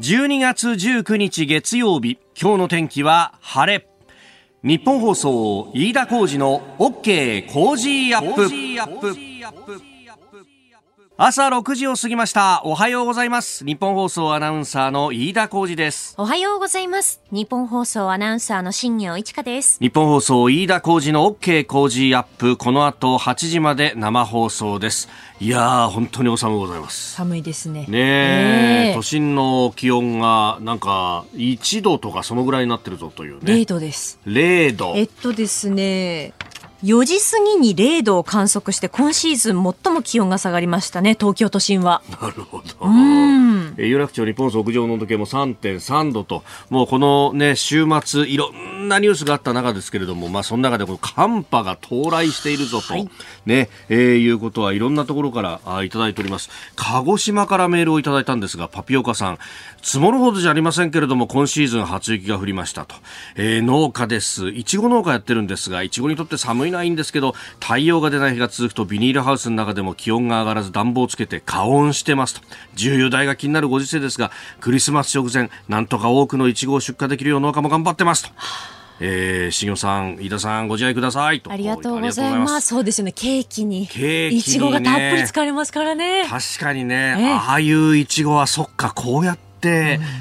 [0.00, 3.88] 12月19日月曜日今日の天気は晴れ。
[4.62, 8.34] 日本放送飯田浩二の OK 工事アッ
[9.00, 9.97] プ。
[11.20, 12.62] 朝6時を過ぎました。
[12.64, 13.64] おはようございます。
[13.64, 16.14] 日本放送アナウンサーの飯田浩二です。
[16.16, 17.20] おはようございます。
[17.32, 19.80] 日本放送アナウンサーの新業一華です。
[19.80, 22.56] 日本放送飯田浩二の OK 工事アップ。
[22.56, 25.08] この後8時まで生放送です。
[25.40, 27.14] いやー本当にお寒いございます。
[27.14, 27.86] 寒いですね。
[27.88, 33.54] ねえ、都心の気温がなんか1度とかそのぐらいになってるぞというね。
[33.54, 34.20] 0度です。
[34.24, 34.92] 0度。
[34.94, 36.32] えっとですね
[36.84, 41.16] 4時過ぎに0度を観測して今シーズン最も気温が下がりましたね。
[41.18, 42.02] 東京都心は。
[42.20, 42.64] なるほど。
[43.82, 46.44] 有楽町日本屋上の時計も3.3度と。
[46.70, 53.08] もうこのね週末いろんなニュースがあった中ですけれどもまあその中でこの寒波が到来しているぞと、はい、
[53.44, 56.48] ね、えー、いうことはいろんなところからあいただいております。
[56.76, 59.38] 鹿児島からメールをいただいたんですがパピオカさん
[59.82, 62.94] 積もるほどじゃありませんけれども今シーズン初雪が降りましたと、
[63.36, 64.48] えー、農家です。
[64.48, 72.40] いちご農家やってるんですがいちごにとって寒いないんですけど太陽が出ない日が続くとビニールハウスの中でも気温が上がらず暖房をつけて加温してますと。
[72.74, 78.77] 重油代が気になるご時世ですがクリスマス直前なんとか多くのいちごを出荷できるよう農家も頑張ってますと。
[79.00, 81.50] えー、しさん、飯田さん、ご自愛くださいと。
[81.50, 82.68] ありがとうございます。
[82.68, 83.86] そうですよね、ケーキに。
[83.86, 86.26] ケーキに、ね、いちごがたっぷり使われますからね。
[86.28, 89.47] 確かにね、ああいういちごはそっか、こうやって、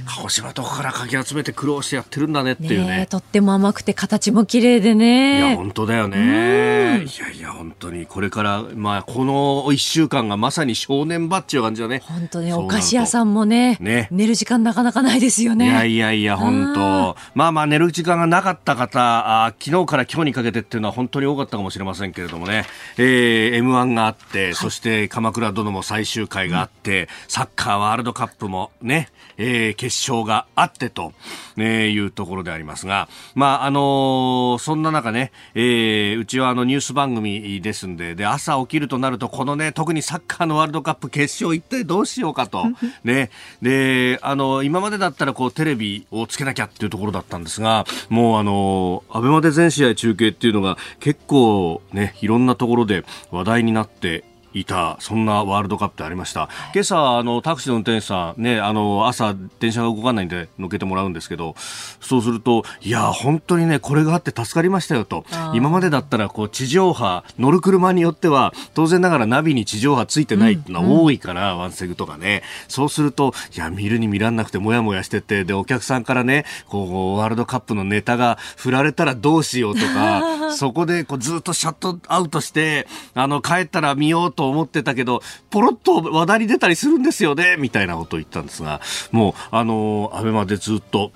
[0.06, 2.98] 鹿児島とかからかき集めて苦労してやってるんだねっていうね。
[3.00, 5.40] ねとっても甘くて形も綺麗でね。
[5.40, 7.04] いや、本当だよね。
[7.04, 12.02] いやいや、本当にこれから、まあ、この一週間がまさに正念場っていう感じだね。
[12.06, 15.66] 本当ね、お菓子屋さんもね、ね寝る時間なかなかないですよね。
[15.66, 22.66] いやいやいや、本当まあまあ、寝る時間がなかった方、あ昨日から今日にかけてっていうのは本当に多かったかもしれませんけれどもね、
[22.98, 31.14] えー、M1 があって、はい、そして鎌倉殿も最終回があって、うん、サッカーワールドカップもね、えー、決勝があってと、
[31.58, 42.66] えいうところでありますが、まあ、あのー、そんな中ね、えー、うちはあのニュース番組ですんで、で、朝起きるとなると、このね、特にサッカーのワールドカップ決勝一体どうしようかと、
[43.04, 43.30] ね、
[43.62, 54.24] で、あの、今までだったらこう、テレビをつけなきゃっていうところだったんですが、もうあの、アベマで全試合中継っていうのが結構ね、いろんなところで話題になって
[54.60, 56.50] いたそんなワールドカップでありました。
[56.74, 61.56] 今朝あのタクシーの運転手さんねあの朝電車が動かないんで乗っけてもらうんですけど
[62.02, 65.26] そうするといや本当にねこれがあって助かりましたよと。
[65.54, 72.44] 今までだったらこう地上波乗る車によっては当然ながらナビに地上波ついてないってのは多いから、うん、ワンセグとかね。
[72.68, 75.44] そうするといや見るに見らんなくてもやもやしてて。
[75.44, 88.82] でお客さんからねこうワールドカップのネタが振られたらどうしようとか そこでこうずっとシャットアウトしてあの帰ったら見ようと思ってたけど、ポロッと話題に出たりするんですよね、みたいなことを言ったんですが、
[89.12, 91.12] もう、あの、アベマでずっと、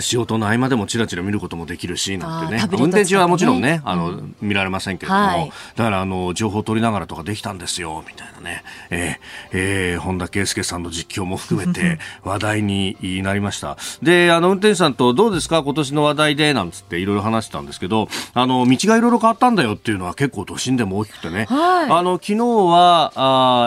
[0.00, 9.18] 仕事の合間でもちらちら見ることもできるしなんてね、運転中はもちろんね、あの、うん、見られませんけれども、はい、だからあの情報を取りながらとかできたんですよみたいなね、えー
[9.52, 13.76] えー、本田圭佑さんの実況も含めて 話題になりました。
[14.02, 15.62] で、あの運転手さんとどうですか？
[15.62, 23.12] 今年の話題でなんつっていろいろ話してたんですけど、あの道がいろいろ変わったんだよっていうのは結構都心でも大きくてね、はい、あの昨日は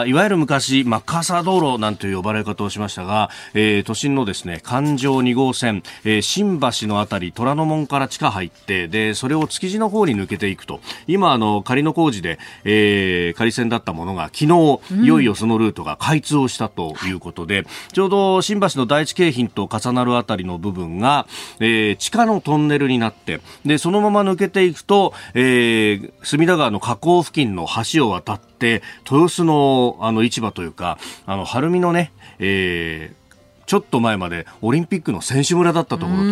[0.00, 10.80] あいわゆる昔マッカーサー道路なんていう呼ばれ方をしましたが、えー、都心のですね環状2号線、えーえー、新橋のあたり虎ノ門から地下入ってでそれを築地の方に抜けていくと。
[11.06, 21.26] 今あの仮の工事で、えー、仮線だったものが昨日いよいよそのルートが開通をしたということで、うん、ちょうど新橋の第一京浜と重なるあたりの部分が、
[21.60, 33.25] えー、地下のトンネルになってでそのまま抜けていくと、えー、隅田川の河口付近の橋を渡って豊洲のあの市場というかあの晴海のね、えー
[33.66, 36.22] ちょっと前までオリンピックの選手村だったところと、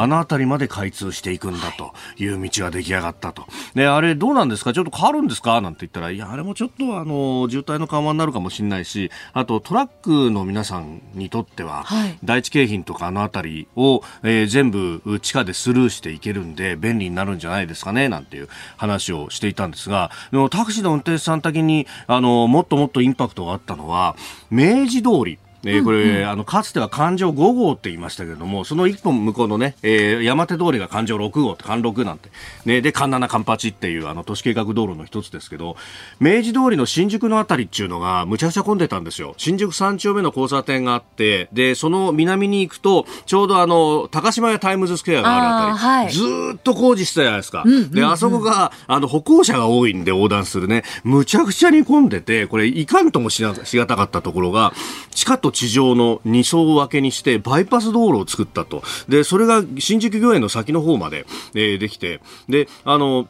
[0.00, 2.26] あの辺りまで開通していくんだとい。
[2.30, 3.46] う道が出来上がったと。
[3.74, 4.72] で、あれどうなんですか？
[4.72, 5.60] ちょっと変わるんですか？
[5.60, 18.08] なんて言ったら、いや、あれもちょっとあの、渋滞の緩和になるかもしれないし、あとトラックの皆さんにとっては、はい、第一京浜とかあの辺りを、えー、全部地下でスルーしていけるんで、便利になるんじゃないですかね？
[18.08, 24.16] なんていう話をしていたんですが、でもタクシーの運転手さん的に、あの、もっともっとインパクトがあったのは、
[24.50, 32.30] 明治通り、えー、これ、あの、かつては環状5号って言いましたけれども、その一本向こうのね、えー、山手通りが環状6号って環6なんて、
[32.64, 35.76] ね、で、環7環8っていう、あの、都市計画道路の一つですけど、
[36.18, 39.34] 明治通りの新宿のあたりっていうのが、むちゃくちゃ混んでたんですよ。
[39.36, 46.22] 新宿3丁目の交差点があって、で、その南に行くと、ちょうどあの、高島屋タイムズスクエアがあるあたり、はい、ず
[46.56, 47.62] っと工事してたじゃないですか。
[47.64, 54.72] うんうんうん、で、あそこが、あの、歩行者が多いんで横断するね、むちゃくちゃに混んでて、これ、いかんともしなしがたかったところが、
[55.10, 58.82] 地下とと地上の2層分けにしてバイパス道路を作ったと。
[59.08, 63.26] で、それが新宿御苑の先の方まで、えー、できて、で、あの、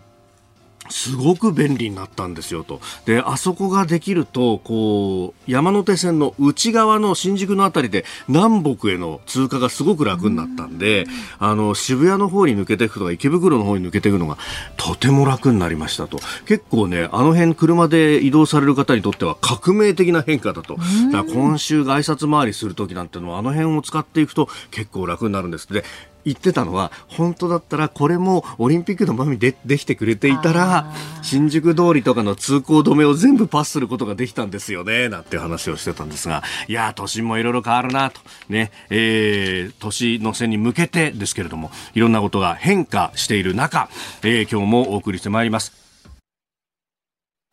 [0.91, 2.81] すごく便利になったんですよと。
[3.07, 11.07] で、あそこができると、こう、山手線の内側の新宿のあたりで南北への通過がすごく楽になったんで、
[11.39, 14.37] あの、渋谷の方に抜けていくとか池袋の方に抜けていくのが
[14.77, 16.19] とても楽になりましたと。
[16.47, 20.77] 結構ね、あの辺車で移動される方にとっては革命的な変化だと。
[21.13, 25.73] だから今週挨拶回りするときなんてのはあの辺を使っていくと結構楽になるんです。
[25.73, 25.85] で、
[26.25, 36.43] 言ってたのは本当だったらこれもオリンピックの場面でできてくれていたら新宿通りとかの通行止めを全部パスすることができたんですよねなんて話をしてたんですが。
[36.69, 38.21] いや都心もいろいろ変わるなと。
[38.49, 43.89] ね、えー、年の瀬に向けてですけれどもいろんなことが変化している中、
[44.23, 45.90] えー、今日もお送りしてまいります。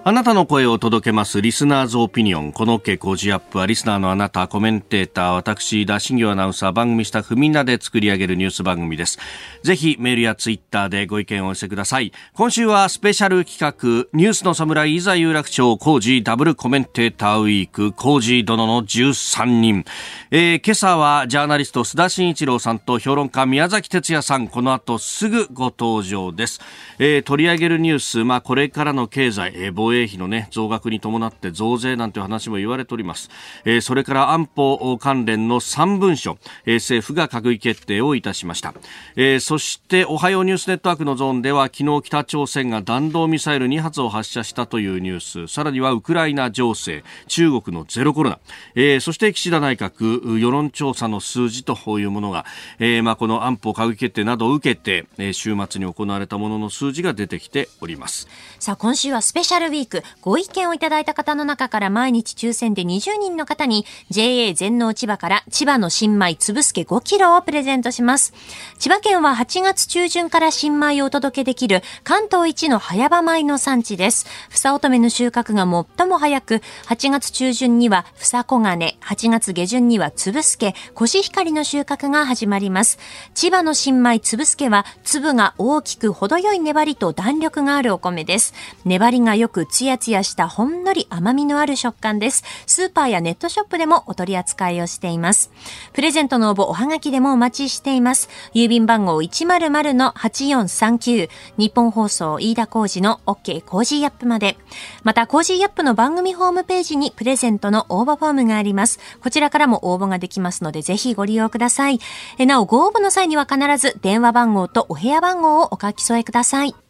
[0.07, 2.53] あなたの声を届けますリスナーズオピニオン。
[2.53, 9.19] この OK 工事アップはリスナーのあなた、コメンテーター、私、田新業アナウンサー、番組スタッフみんなで作り上げるニュース番組です。
[9.63, 12.13] ぜひメールやツイッターでご意見をお寄せください。
[12.33, 19.83] 今週はスペシャル企画、ニュースの侍いざ有楽町工事ダブルコメンテーターウィーク工事殿の13人。
[20.31, 26.61] えー、今朝はジャーナリスト須田慎一郎さんと評論家宮崎哲也さん、この後すぐご登場です。
[26.97, 33.29] えー、取り上げるニュース、まあこれからの経済、えー、防衛費のね、増額に伴って増税なんていう話も言われております。
[33.65, 38.73] えー、それから安保関連の3文書、えー、政府が閣議決定をいたしました。
[39.15, 48.39] えー、そして、おはようニュースネットワークのゾーンでは、昨日北朝鮮が弾道ミサイル2発を発射したというニュース、さらにはウクライナ情勢、中国のゼロコロナ、
[48.75, 52.45] えー、そして岸田内閣、世論調査の数字というものが、
[52.79, 58.27] えー、まあこの安保閣議決定などを受けて、えー、週末に行われたものの数字が出てきております。
[58.59, 68.33] さあ、今週はスペシャルウィーク、ご意見をいただいた方の中から毎日抽選で20人の方に JA 全農千葉から千葉の新米つぶすけ5キロをプレゼントします。
[68.79, 74.25] 千葉県は8月中旬から新米をお届けできる関東一の早場米の産地です。
[74.49, 75.63] 房乙女の収穫が
[75.97, 82.97] 最も早く、8月中旬には房小金、8月下旬にはつぶすけ、コシヒカリの収穫が始まります。
[83.33, 88.53] 千葉の新米つぶすけは粒が大きく程よい粘りと弾力があるお米です。
[88.85, 92.43] 粘りがよくツヤツヤしたほんのり甘みのある食感です。
[92.65, 95.51] スーパーやネットショップでもお取り扱いをしています。
[95.93, 98.29] プレゼントの応募おはがきでもお待ちしています。
[98.53, 104.57] 郵便番号100-8439日本放送飯田工事の OK コージーアップまで。
[105.03, 108.99] また、 Cozy up の番組ホームページにプレゼントの応募フォームがあります。
[109.21, 111.99] こちらからも応募ができますので、ぜひご利用ください。
[112.39, 116.86] なお、ご応募の際には必ず電話番号と郵便番号をお書き添えください。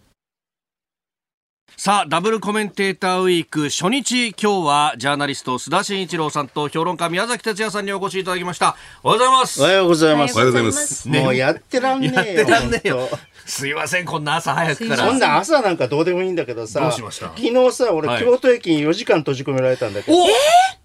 [1.79, 8.75] さあ、ダブルコメンテーターウィーク初日、今日はジャーナリスト須田慎一郎さんと評論家宮崎哲弥さんにお越しいただきました。
[9.03, 9.61] おはようございます。
[9.61, 10.33] おはようございます。
[10.33, 11.07] おはようございます。
[11.07, 12.35] もうやってらんねえよ。
[12.35, 13.07] やってらんねえよ。
[13.45, 15.05] すいません、こんな朝早くから。
[15.05, 20.17] そんな朝なんかどうでもいいんだけどさ、昨日さ、俺、はい、京都駅に4時間閉じ込められたんだけど。
[20.17, 20.21] え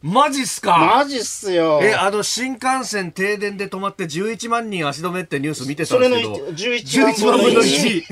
[0.05, 0.76] ー、マジっすか？
[0.76, 1.81] マジっすよ。
[1.82, 6.34] え、あの、新幹線停電で止まって11万人足止めってニュース見てたんですけど。
[6.34, 8.02] それの11万分の1。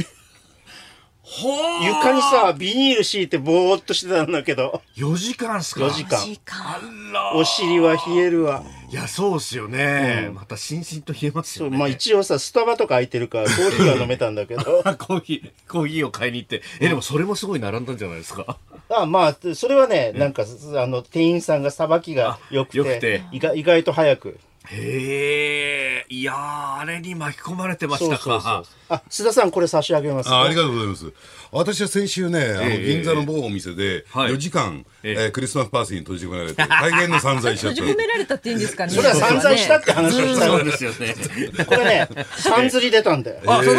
[1.82, 4.82] 床にさ、ビニール敷いてぼーっとしてたんだけど。
[4.97, 6.19] 4時間っすか ?4 時間。
[7.35, 8.65] お尻は冷えるわ。
[8.91, 10.25] いや、そうっすよね。
[10.29, 11.79] うん、またしんしんと冷えますよね。
[11.79, 14.63] まあ一応さ、スタバとか空いてるから、コーヒーは飲めたんだけど。
[14.99, 16.63] コーヒー、コーヒーを買いに行って。
[16.81, 18.56] え、でもそれもすごい並んだんじゃないですか？
[18.91, 20.43] あまあ、それはね、なんか、
[20.77, 24.41] あの、店員さんがさばきが良くて、くて意外と早く。
[24.72, 26.34] へえ、いや
[26.79, 28.22] あれに巻き込まれてましたか。
[28.22, 30.44] そうそうそうあ、須田さん、これ差し上げます、あ。
[30.44, 31.12] ありがとうございます。
[31.50, 37.81] 私は先週ね、あの銀座の某お店で4時間、えー、クリスマスパーティーに閉じ込められて、大変な散財しちゃった。
[37.81, 38.93] 閉じ込められたっていいんですかね。
[38.93, 41.15] それは散財したって話をしたそうですよね。
[41.67, 43.41] これね、散釣り出たんだよ。
[43.47, 43.77] あ、そう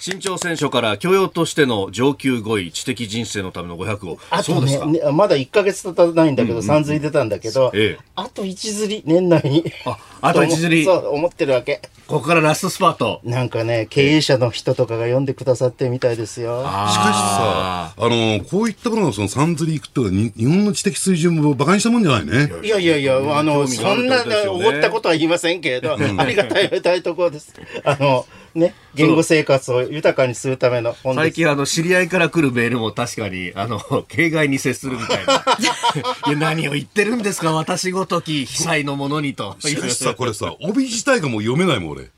[0.00, 4.18] 新潮選書から教養としての上級5位、知的人生のための500を。
[4.30, 7.72] あとね、ねまだ1か月経たないんだけど、散釣り出たんだけど、
[8.14, 9.72] あと1釣り、年内に。
[9.84, 10.84] あ、あと1釣り。
[10.84, 11.80] そう、思ってるわけ。
[12.06, 13.20] ここからラストスパート。
[13.24, 16.62] なんかね、経営者の人とかが読んでくださってみたいですよ。
[16.62, 22.50] しかしさ、あの、こういったもののそのサンズリークって日本の知的水準も馬鹿にしたもんじゃないね。
[22.62, 27.52] いやいやいや、あの、そんなおごったことは言いませんけれど、ありがたい、たいところです。
[27.84, 35.44] あの、 ね、言語生活を豊かにするための本最近あの、知り合いから来るメールも確かに、あの、形骸に接するみたいな。
[36.28, 39.56] いや、何を言ってるんですか、私ごとき、被災のものにと。
[39.58, 42.13] しかしさ、これさ、帯自体がもう読めないもん、俺。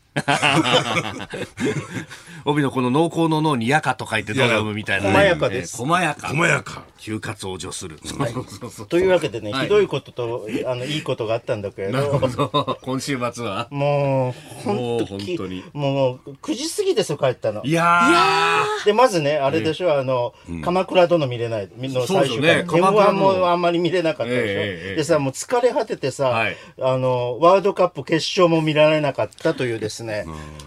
[2.44, 5.12] 帯のこの濃厚の脳にやかと書いてドラムみたいな、ね。
[5.12, 6.28] 細やかです細やか。
[6.28, 6.84] 細やか。
[6.98, 7.98] 休活を助する。
[8.88, 12.78] というわけでね、はいひどいことと、あの、いいことがあったんだけなるど、ほど。
[12.82, 13.68] 今週末は？
[13.70, 17.72] もう、もう本当にもう、9時過ぎですよ、帰ったのい。
[17.72, 22.48] やで、まずね、あれでしょ、あの、鎌倉殿見れない、の最終そうです回。
[22.48, 24.96] よね鎌倉 M1 殿もあんまり見れなかったでしょ。
[24.96, 30.05] でさ、もう疲れ果ててさ、はいあの、ワールドカップ決勝も見られなかったというですね、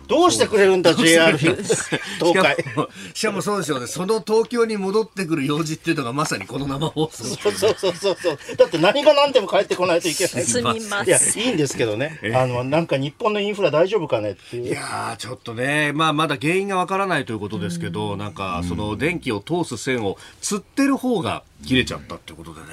[0.07, 2.41] どうしてくれるんだ、JR 東ー。
[2.41, 2.55] 海。
[2.55, 3.87] しかも、しかもそうでしょうね。
[3.87, 7.23] その東京に戻ってくる用事っていうのがまさにこの生放送。
[7.23, 8.55] そうそうそうそうそう。
[8.57, 10.43] だって何が何でも帰ってこないといけない。
[10.43, 11.43] すみまいや、せん。
[11.43, 12.19] いいんですけどね。
[12.35, 14.67] あの、なんか日本のインフラ大丈夫かねっていう。
[14.67, 22.67] いやーちょっとね、まあ、まだ原因がわからないということですけど、なんか、その電気を通す線を釣ってる方が切れちゃったってことでね。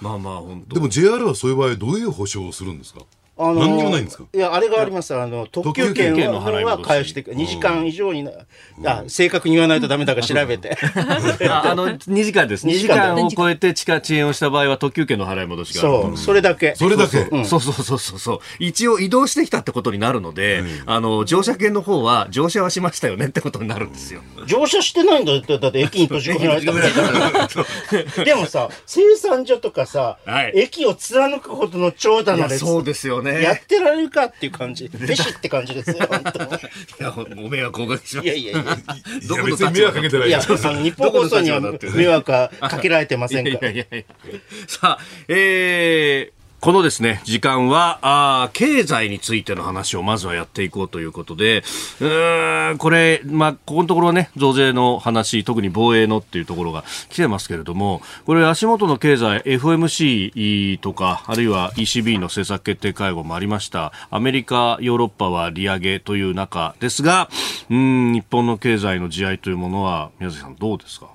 [0.00, 3.00] まあまあ、本当でも JR はそういう場合どういう保証をするんですか
[3.38, 4.24] あの何にもないんですか？
[4.32, 5.14] いや、あれがあります。
[5.14, 8.32] あの、特急券のは返して、2時間以上にな、
[8.84, 10.76] あ、正確に言わないとダメだから調べて。
[11.50, 12.66] ああの、2時間です。
[12.66, 16.74] 2 2時時間間を超えて地下遅延をした場合は特急券の払い戻しがあるそう、それだけ。
[16.76, 17.26] それだけ？
[17.44, 18.38] そうそうそうそうそう。
[18.58, 24.22] 一応移動してきたってことになるので、あの、乗車券の方は乗車はしましたよねってことになるんですよ。
[24.46, 27.48] 乗車してないんだって、だって駅に閉じ込められたんだか
[28.18, 28.24] ら。
[28.24, 32.60] でもさ、生産所とかさ、はい駅を貫くほどの長蛇の列。
[32.64, 33.25] そうですよね。
[33.34, 34.88] やってられるかっていう感じ。
[34.88, 36.50] べしって感じですよ、 本当に。
[36.50, 36.56] い
[36.98, 38.76] や、ご迷惑をおかけしまいやいやいや。
[39.20, 39.28] す。
[39.28, 41.60] どこの別に迷惑かけてないいや、あの日本放送には
[41.94, 43.70] 迷惑はかけられてませんから。
[43.70, 63.92] いやいやいやさあ、えーこのですね、時間は、あー経済についての話をまずはやっていこうということで、うーん、これ、まあ、ここのところね、増税の話、特に防衛のっていうところが来てますけれども、これ足元の経済、FOMC とか、あるいは ECB の政策決定会合もありました。
[64.10, 67.28] アメリカ、ヨーロッパは利上げという中ですが、
[67.70, 67.76] うー
[68.10, 71.06] ん、日本の経済の地合いというものは、宮崎さんどうですか？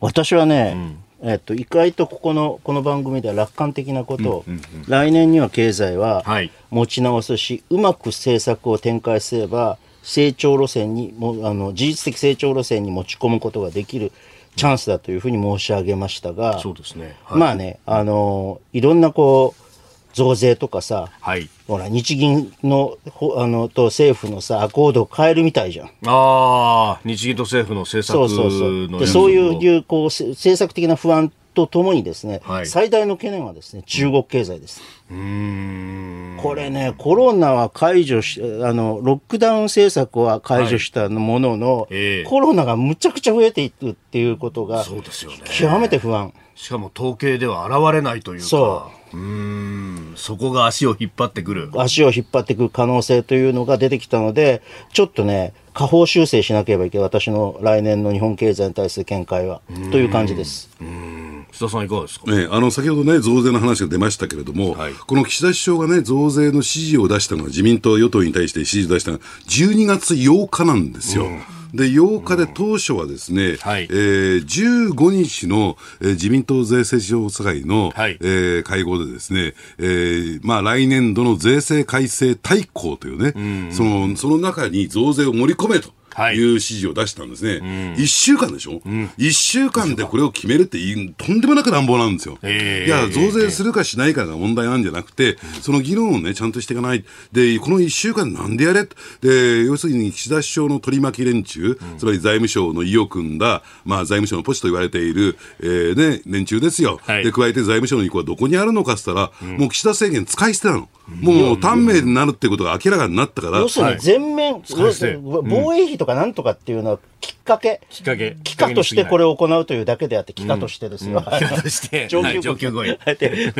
[0.00, 4.44] 私はね、えっと、意外とここの、この番組では楽観的なことを、
[4.88, 6.50] 来年には経済ははい。
[6.70, 14.12] 持ち直すし、うまく政策を展開すれば、成長路線にも、あの、事実的成長路線に持ち込むことができる
[14.56, 17.16] チャンスだというふうに申し上げましたが、そうですね。
[17.24, 17.38] はい。
[17.38, 19.69] まあね、あの、いろんなこう、
[20.12, 21.48] 増税とかさ、はい。
[21.66, 25.86] ほら、日銀の、ほあの、と政府のさ、アコードを変えるみたいじゃん。
[25.86, 29.00] ああ、日銀と政府の政策のそうそうそう。
[29.00, 31.32] で、そういうこう、せ政策的な不安
[31.66, 34.80] とともにですね、はい最大の懸念はですね、中国経済です。
[35.10, 36.38] うーん。
[36.40, 45.38] これね、コロナは解除し、あの、ロックダウン政策は解除したものの、ええコロナがむちゃくちゃ増えていくっていうことが、そうですよね。
[45.44, 46.32] 極めて不安。
[46.54, 48.46] しかも統計では現れないというか。。
[48.46, 50.12] そううーん。
[50.16, 51.70] そこが足を引っ張ってくる。
[51.76, 54.62] 足を引っ張っていく可能性というのが出てきたので、
[54.92, 57.04] ちょっとね、下方修正しなければいけない。
[57.04, 59.60] 私の来年の日本経済に対する見解は。
[59.90, 60.68] という感じです。
[60.80, 62.30] 須田さんいかがですか？
[62.30, 71.26] ね、あの先ほどね、増税の話が出ましたけれども、はいこの岸田首相がね、増税の指示を出したのは、自民党、与党に対して指示を出したのは、12月8日なんですよ。
[71.74, 73.84] で、8日で当初はですね、はい。
[73.84, 74.44] えー
[74.90, 78.18] 15日の、えー自民党税制調査会の、はい。
[78.20, 85.90] えー会合でですね、えーまあ来年度の税制改正大綱というね、その、その中に増税を盛り込めと。
[86.14, 87.94] はいいう指示を出したんですね。
[87.96, 88.82] 一、週間でしょ？
[89.16, 92.38] 一、週間でこれを決めるっていいとんでもなく乱暴なんですよ。
[92.42, 97.04] ええいや、増税するかしないかが問題なんじゃなくて、その議論をね、ちゃんとしていかない。
[97.32, 98.88] で、この一週間なんでやれ？
[99.20, 107.00] で、要するに岸田首相の取り巻き連中、つまり財務省の意を組んだ、まあ財務省のポチと言われている、えーね、連中ですよ。
[107.02, 110.88] はいで、加えて財務省の意向はどこにあるのかって言ったら、もう岸田政権使い捨てなの。
[111.20, 117.80] もう短命になるってことが明らかになったから、要するに全面、使い捨て防衛費とかなんとかっていうのはきっかけ。
[117.90, 118.36] きっかけ。
[118.44, 121.20] 機関としてこれを行うというだけであって、機関としてですよ。
[121.20, 122.08] 機関として。
[122.08, 122.34] 上はい。
[122.34, 123.52] 級上級語彙で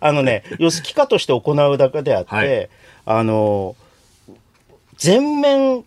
[0.00, 2.68] あのね、要するに機関として行うだけであって、はい。
[3.06, 3.76] あの、
[4.96, 5.84] 全面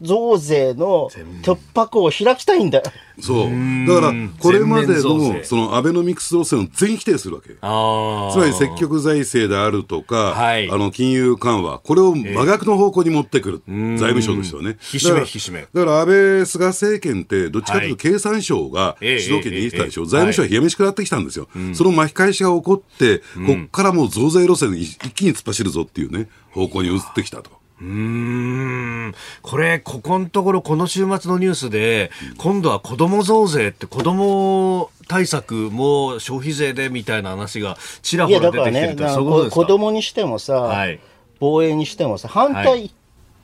[0.00, 1.10] 増税の
[1.42, 2.78] 突破口を開きたいんだ。
[2.78, 2.84] よ。
[3.20, 3.86] そう。
[3.86, 7.56] だから、これまでの、そのアベノミクス路線を全否定するわけ。
[7.60, 8.32] ああ。
[8.32, 10.70] つまり積極財政であるとか、はい。
[10.70, 13.62] あの金融緩和、これを真逆の方向に持ってくる、
[13.98, 14.70] 財務省としてはね。
[14.70, 15.60] 引き締めだから引き締め。
[15.60, 27.61] だから安倍、菅政権って、どっちかというと経産省がええ主導権握ってたでしょ、ええ財務省は冷や飯食らってきたんですよ、その巻き返しが起こって、こっからもう増税路線に一気に突っ走るぞっていうね、方向に移ってきたと。
[27.82, 29.14] うーん。
[29.42, 39.56] これ、ここのところ、この週末のニュースで、今度は子供増税って、子供対策も消費税でみたいな話がちらほら出てきてるって、なそういうことですか？
[39.56, 41.00] 子供にしてもさ、はい。
[41.40, 42.92] 防衛にしてもさ、反は対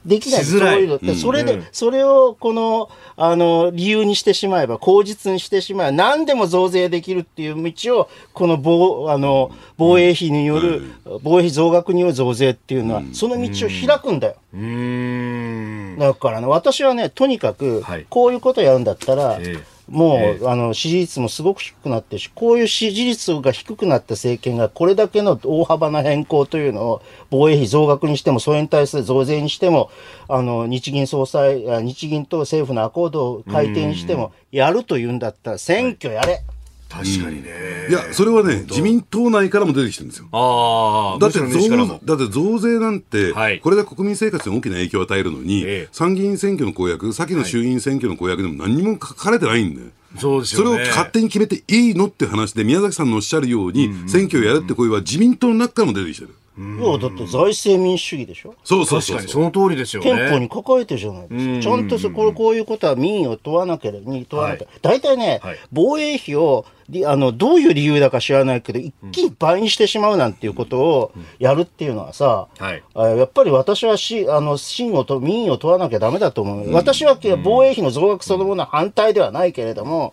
[0.09, 0.75] できない、しづらい。
[0.75, 10.91] そういうのって、それで、それをこの、あの、理由にしてしまえば、口実にしてしまえば、何でも増税できるっていう道を、この防、あの、防衛費による、
[11.23, 14.37] 防衛費増額による増税っていうのは、その道を開くんだよ。
[14.55, 15.99] うーん。
[15.99, 29.91] だからね、私はね、とにかくはい、こういうことやるんだったら、ええもう、えあの、支持率もすごく低くなってるし、こういう支持率が低くなった政権がこれだけの大幅な変更というのを、防衛費増額にしても、それに対する増税にしても、
[30.29, 36.43] あの、日銀総裁、あ日銀と政府のアコードを改定にしても、やるというんだったら、選挙やれ。
[36.89, 37.89] 確かにね。
[37.91, 40.29] いや、それはね、自民党内からも出てきてるんですよ。
[40.33, 49.89] ああ、だって増もだって増税なんて、はいこれで国民生活に大きな影響を与えるのに、ええ参議院選挙の公約、先の衆議院選挙の公約でも何にも書かれてないんだよ。
[50.17, 50.71] そうですそれ。
[50.71, 56.35] を勝手に決めていいのって話で、宮崎さんのおっしゃるように、選挙をやるって声は自民党の中からも出てきてる。
[56.59, 58.55] いや、だって財政民主主義でしょ？
[58.65, 59.17] そうそうそうそう。
[59.17, 60.11] 確かにその通りですよね。
[60.11, 61.63] 憲法に書かれてるじゃないですか。
[61.63, 64.67] ちゃんとそこれこういうことは民意を問わなければ、に問わなきゃ。
[64.83, 65.59] 大体ね、はい。
[65.71, 72.83] 防衛費を、りあの、どういう理由だか知らないけど、一気に倍にしてしまうなんていうことをやるっていうのはさ、はい。
[72.95, 76.73] あやっぱり私はし、あの、真をと、民意を問わなきゃダメだと思う。
[76.73, 80.13] 私は防衛費の増額そのものは反対ではないけれども、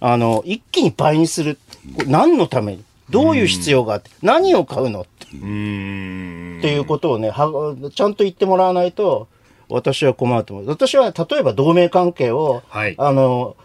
[0.00, 1.58] あの、一気に倍にする。
[2.06, 2.84] 何のために？
[3.10, 5.06] どういう必要があって、何を買うの？
[5.38, 6.74] って。
[6.74, 9.28] いうことをね、はちゃんと言ってもらわないと、
[9.68, 10.68] 私は困ると思う。
[10.68, 13.56] 私は、例えば同盟関係を、はいあの、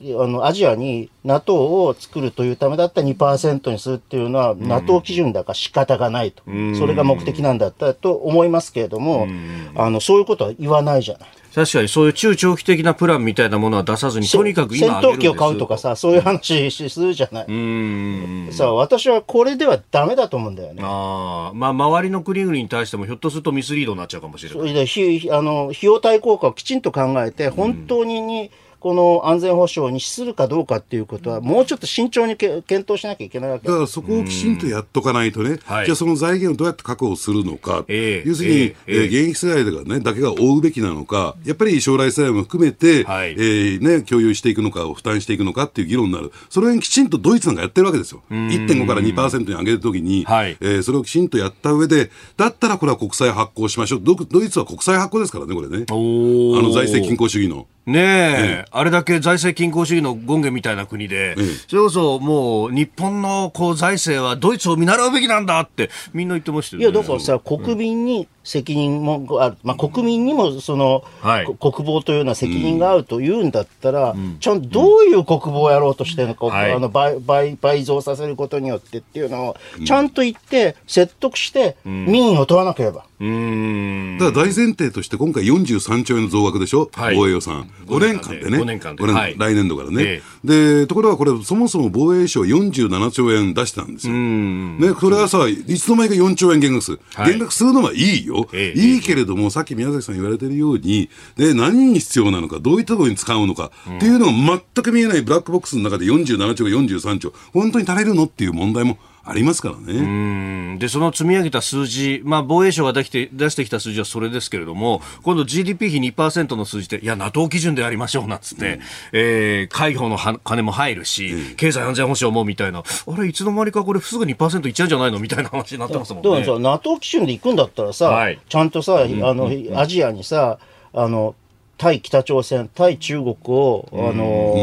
[0.00, 6.42] あの、アジアに NATO を作るというためだったら2%にするっていうのは、NATO 基準だから仕方がないと。
[6.78, 9.26] それが目的なんだったらと思いますけれども、
[9.74, 11.28] あの、そういうことは言わないじゃない。
[11.56, 17.44] 確かにそういう中長期的なプランみたいなものは出さずに、とにかく今戦闘機を買うとかさ、そういう話するじゃない。
[17.46, 18.52] うーん。
[18.52, 20.82] さあ、私はこれではダメだと思うんだよね。
[20.84, 24.58] ああ、まあ周りの国々に対してもひょっとするとミスリードになっちゃうかもしれない。
[24.58, 28.50] それで費あの費用対効果をきちんと考えて、本当にに
[28.86, 33.74] この安全保障に資するかどうかっていうことは、もうちょっと慎重にけ検討しなきゃいけないわけだ。
[33.74, 35.86] からそこをきちんとやっとかないとね、はい。
[35.86, 38.62] じゃあその財源をどうやって確保するのか、ええ要するに、ええ。
[38.62, 43.32] えええー現役世代が、ね、だけが追うべきなのか、やっぱり将来世代も含めて、はい。
[43.32, 50.56] えーね、共有していくのか、負担していくのかっていう議論になる、それをきちんとドイツなんかやってるわけですよ、1.5から2%に上げるときに、はい。
[50.60, 57.66] えーそれをきちんとやった上で、だったらこれは国債発行しましょう、ドドイツは国債発行ですからね、これね、あの財政均衡主義の。
[57.86, 66.84] ねえ、あれだけ財政均衡主義の権限みたいな国で、ええそれこそもう日本のこう財政はドイツを見習うべきなんだってみんな言ってましたよね。
[66.84, 71.44] いや、だからさ、国民に責任もある、まあ、国民にもその、はい。
[71.44, 76.72] こ国防というような責任があるというんだったら、ちゃんとどういう国防をやろうとしてるのか、はい。
[76.72, 83.04] あの倍倍倍増させることによってっていうのを、ちゃんと言って、説得して、民意を問わなければ。
[83.18, 84.18] うーん。
[84.18, 87.16] だから大前提として今回43兆円の増額でしょ、はい。
[87.16, 87.68] 防衛予算。
[87.86, 88.50] 5年間で。
[88.50, 88.58] ね。
[88.58, 89.02] 5年間で。
[89.02, 89.34] 五はい。
[89.36, 94.14] 来年度からね、えで、ところがこれ、そもそも防衛省47兆円出してたんですよ。
[94.14, 97.00] ね、これはさ、いつの間にか4兆円減額する。
[97.14, 97.30] はい。
[97.30, 98.35] 減額するのはいいよ。
[98.52, 104.32] ええいいけれども、さっき宮崎さん言われてるように、で、何に必要なのか、どういったところに使うのか、っていうのが
[104.74, 109.92] 全く見えないブラックボックスの中で47兆、43兆、本当に足りるのっていう問題もありますからね。
[109.92, 110.78] うん。
[110.78, 118.78] でその積み上げた数字、まあ、防衛省が出して出してきた数字はそれですけれども、今度 GDP 比2%の数字で、いや、NATO 基準でやりましょうなっつって、
[119.12, 125.18] えー、海保のは金も入るし、経済安全保障もみたいな、あれ、いつの間にかこれ、すぐ2%いっちゃうんじゃないの？
[125.18, 126.40] みたいな話になってますもんね。
[126.40, 128.38] だか NATO 基準で行くんだったらさ、はい。
[128.48, 130.58] ちゃんとさ、あの、アジアにさ、
[130.92, 131.34] あの、
[131.78, 134.54] 対北朝鮮、対中国を、あの、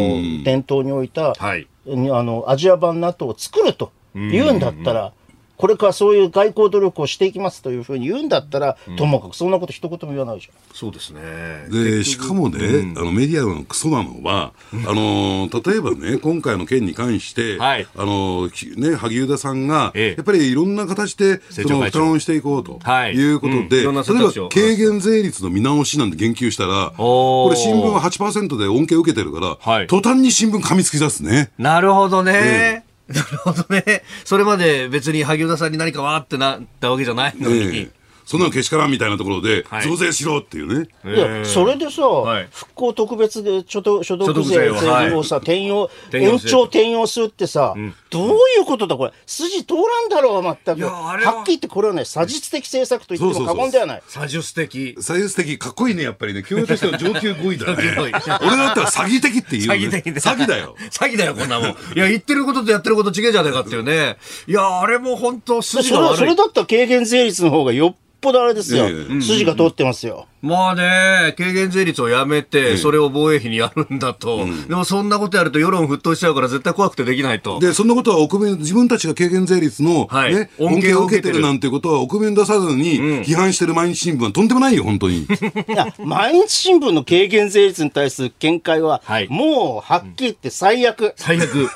[0.44, 1.68] 伝統に置いた、はい。
[1.86, 5.14] にあの、アジア版 NATO を作ると言うんだったら、
[5.56, 10.54] これからそういう外交努力をしていきますというふうに言うんだったら、ともかくそんなこと一言も言わないじゃん。
[10.76, 11.22] そうですね。
[11.70, 17.88] でしかもね、あのメディアのクソなのは、あの例えばね、今回の件に関して、はい。
[17.96, 20.16] あのきね、萩生田さんが、ええ。
[20.18, 23.14] やっぱりいろんな形でその負担をしていこうとはい。
[23.14, 23.70] いうことで、うん。
[23.70, 29.88] 例えば軽減税率の見直しなんて言及したら、これ、新聞は8%で恩恵を受けてるから、はい。
[29.88, 31.52] 途端に新聞噛みつき出すね。
[31.58, 32.84] なるほどね。
[33.08, 34.04] なるほどね。
[34.24, 37.78] それまで別に萩生田さんに何かわーってなったわけじゃないのに。
[37.78, 38.04] ええ。
[38.26, 39.84] そんなのけしからんみたいなところで、はい。
[39.84, 40.88] 増税しろっていうね。
[41.06, 42.48] いや、それでさ、はい。
[42.52, 45.12] 復興特別で所得所得税をはい。
[45.14, 47.76] をさ、転用、延長転用するってさ、
[48.14, 49.14] どういうことだこれ。
[49.26, 50.78] 筋通らんだろう、全く。
[50.78, 54.04] いやあれははっきり言ってこれはね、写実的政策と言っても過言ではない。
[54.08, 54.96] 左術的。
[55.00, 56.44] 最終的かっこいいね、やっぱりね。
[56.44, 57.96] 教養としては上級5位だね。
[58.00, 59.88] 俺だったら詐欺的って言う、ね。
[59.88, 60.76] 詐欺的で詐欺だよ。
[60.92, 61.70] 詐欺だよ、こんなもん。
[61.96, 64.18] いや、言ってることとやってること違えじゃねえかっていうね。
[64.48, 66.18] いや、あれも本当それは、筋が悪い。
[66.18, 68.88] それだったら軽減税率の方がよっぽどあれですよ。
[69.22, 70.28] 筋が通ってますよ。
[70.44, 74.46] まあね、軽減税率をやめて、それを防衛費にやるんだと。
[74.68, 77.60] でもそんなことやると世論沸騰しちゃうから絶対怖くてできないと。
[77.60, 85.22] で、そんなことは国民、自分たちが軽減税率の、はいね、恩恵恩恵を受けてるなんていうことは国民出さずに批判してる毎日新聞はとんでもないよ、本当に。
[85.24, 85.28] い
[85.70, 91.14] や、毎日新聞の軽減税率に対する見解は、はいもうはっきり言って最悪。
[91.16, 91.70] 最悪。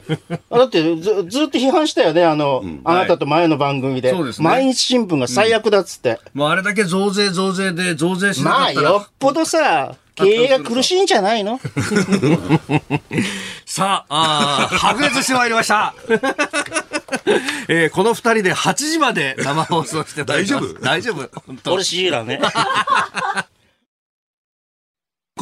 [0.50, 4.10] あだってずずっと批判したよね、あの、あなたと前の番組で。
[4.12, 6.18] そうですね毎日新聞が最悪だっつって。
[6.32, 8.90] もうあれだけ増税増税で増税しなまあ、かったら。
[8.90, 11.60] よっぽどさ、経営が苦しいんじゃないの？
[13.66, 15.94] さあ、あー白熱してまいりました。
[17.68, 20.74] えーこの二人で8時まで生放送して大丈夫？
[20.80, 22.40] 大丈夫本当俺シーラね。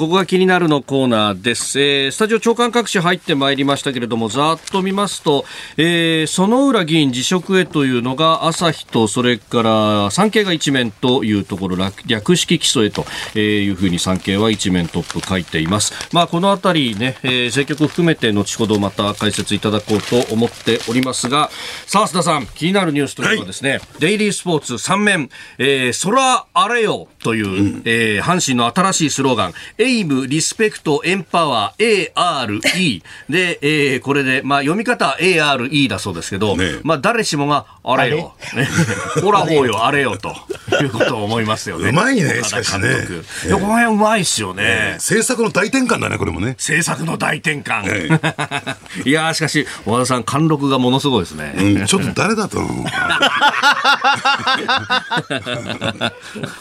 [0.03, 1.81] ここが気になるのコーナーです。
[1.81, 5.45] えースタジオ長官各紙入ってまいりましたけれども、ざーっと見ますと、
[5.77, 15.93] えー、園浦議員辞職へというのが朝日と、それから産経が一面というところ、略略式起訴へというふうに産経は一面トップ書いています。
[16.13, 21.49] まあ、このあたりね、えー政局含めて後ほどまた解説いただこうと思っておりますが、
[21.87, 38.69] さあ、須田さん、気になるニュースというのはですね、デイリースポーツ3面、えー、空あれよという、えー阪神の新しいスローガン、エイム、リスペクト、エンパワー、ARE で、えーこれで、まあ読み方は ARE だそうですけど、ねえまあ誰しもが、あれよ、ね、
[39.23, 40.35] ほらほうよ、あれよ、と
[40.83, 41.89] いうことを思いますよね。
[41.91, 44.93] うまいねしかしね監督いや、この辺うまいっすよね。
[44.97, 46.51] 政策の大転換だね、これもね。
[46.59, 47.83] 政策の大転換。
[49.05, 51.55] いやーしかし、和田さん、貫禄がものすごいですね。
[51.57, 52.87] うん、ちょっと誰だと思う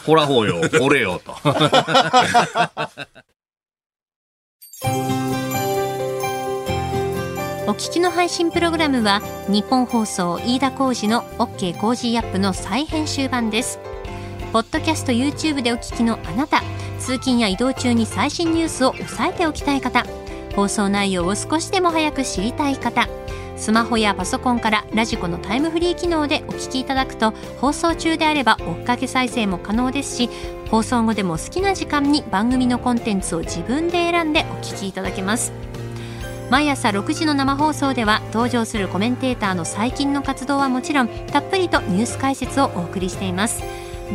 [0.06, 1.36] ほらほうよ、ほれよ、と。
[4.84, 4.88] お
[7.74, 13.80] 聞きの配信プログラムは日本放送飯田浩司の OK コージーアップの再編集版です。
[14.52, 16.62] ポッドキャスト YouTube でお聞きのあなた
[17.00, 20.04] 通勤や移動中に最新ニュースを押さえておきたい方
[20.56, 23.08] 放送内容を少しでも早く知りたい方
[23.56, 30.30] スマホやパソコンからラジコのタイムフリー機能でお聞きいただくと放送中であれば追っかけ再生も可能ですし
[30.72, 35.52] 放送後でも好きな時間に番組のコンテンツを自分で選んでお聞きいただけます。
[36.50, 43.62] 毎朝6時の生放送では登場するコメンテーターの最近の活動はもちろんたっぷりとニュース解説をお送りしています。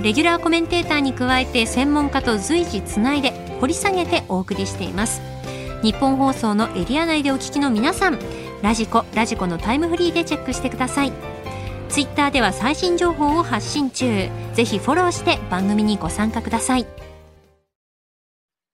[0.03, 5.21] レギュラーコメンテーターに加えて専門家と随時つないで掘り下げてお送りしています。
[5.83, 8.19] 日本放送のエリア内でお聞きの皆さん
[8.63, 11.36] ラジコラジコのタイムフリーでチェックしてください。
[11.89, 16.87] ツイッターでは最新情報を発信中ぜひフォローして番組にご参加ください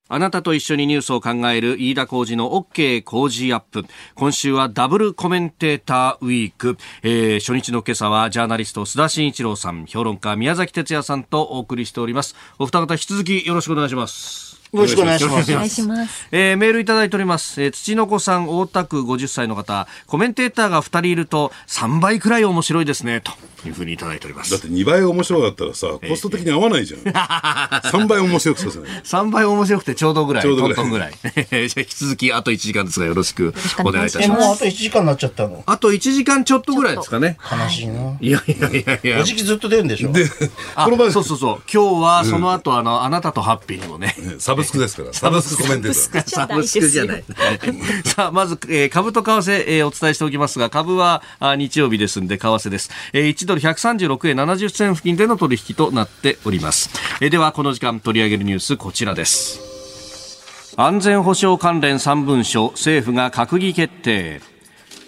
[0.09, 3.87] あなたと一緒にニュースを考える飯田浩二の OK 工事アップ。
[4.15, 6.77] 今週はダブルコメンテーターウィーク。
[7.03, 12.37] えー初日の今朝はジャーナリスト須田慎一郎さん、評論家宮崎哲也さんとお送りしております。
[12.59, 14.52] お二方引き続きよろしくお願いします。
[14.73, 15.53] よろしくお願いします。
[15.53, 17.63] お願いしますえーメールいただいております。
[17.63, 23.33] えー土の子さん、大田区50歳の方、コメンテーターが2人いると3倍くらい面白いですね、と
[23.69, 24.61] いうふうにいただいておりますだっ。
[24.61, 27.01] て2倍面白かったらさ、コスト的に合わないじゃん。
[27.13, 28.91] 3倍面白くさせない。
[29.03, 31.13] 3倍面白くてちょうどぐらい、ちょうどぐらいトントンぐらい。
[31.23, 34.41] じゃあ引き続きあと1時間ですがよろしくお願いいたえ、します。
[34.43, 35.63] もうあと1時間になっちゃったの？
[35.67, 37.37] あと1時間ちょっとぐらいですかね。
[37.51, 38.17] 悲しいな。
[38.21, 39.25] いやいやいやいやお。
[39.25, 40.13] じきずっと出るんでしょ？
[40.13, 40.27] で、
[40.75, 41.63] あこの場合、そうそうそう。
[41.73, 44.15] 今日はその後、あの、あなたとハッピーにもね。
[44.39, 45.13] サブスクですから。
[45.13, 46.29] サブスクコメンテーター。
[46.31, 47.25] サブスクじゃない。
[48.05, 52.91] さあ、まず、えー株と為替、えーお伝えしておきますが、株はあ日曜日ですんで、為替です。
[53.13, 56.91] えー1ドル136円70銭付近での取引となっております。
[57.21, 60.75] えでは、この時間取り上げるニュース、こちらです。
[60.77, 64.52] 安全保障関連3文書、政府が閣議決定。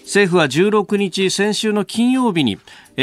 [0.04, 2.58] 政府は16日、先週の金曜日に、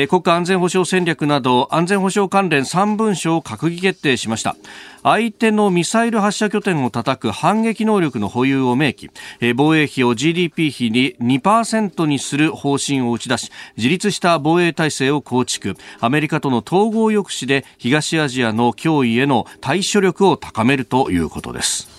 [0.07, 4.55] 国家安全保障戦略など安全保障関連3文書を閣議決定しました。
[5.01, 9.09] 相手のミサイル発射拠点を叩く反撃能力の保有を明記、
[9.55, 15.75] 防衛費を GDP 比に2%にする方針を打ち出し自立した防衛体制を構築。
[16.01, 21.89] アメリカとの統合抑止で東アジアの脅威への対処力を高めるということです。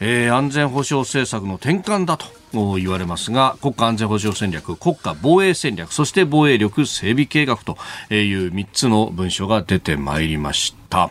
[0.00, 2.43] えー安全保障政策の転換だと。
[2.76, 7.76] 言われますが、国家安全保障戦略、国家防衛戦略、そして防衛力整備計画と
[8.12, 10.84] いう3つの文書が出てまいりました。
[10.94, 11.10] さ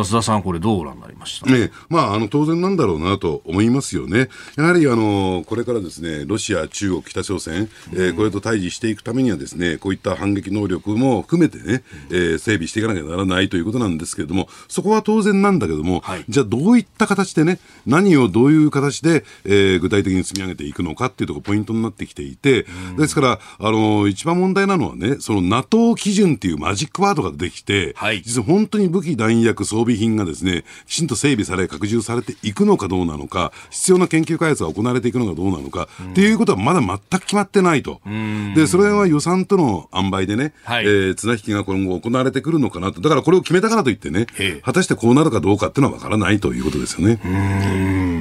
[0.00, 1.50] あ、須田さん、これどうご覧になりました？
[1.50, 4.30] ね、まあ、あの、当然なんだろうなと思いますよね。
[4.56, 38.00] やはり、あの、これからですね、ロシア、中国、北朝鮮、えー、これと対峙していくためにはですね、こういった反撃能力も含めてね、えー、整備していかなきゃならないということなんですけれども、そこは当然なんだけども、はい、じゃあどういった形でね、何をどういう形で、えー、具体的に積み上げていくのかっていうところポイントになってきていて、ですから、あの、一番問題なのはね、その NATO 基準っていうマジックワードが出てきて、はい、実は本当に武器弾薬装備品がですね、きちんと整備され、拡充されていくのかどうなのか、必要な研究開発が行われていくのかどうなのか、うん、っていうことはまだ全く決まってないと。
[38.54, 43.00] で、それは予算との塩梅でね、はい、えー、綱引きが今後行われてくるのかなと。
[43.00, 44.26] だからこれを決めたからといってね、
[44.62, 47.20] 果たしてこうなるかどうかっていうのはわからないということですよね。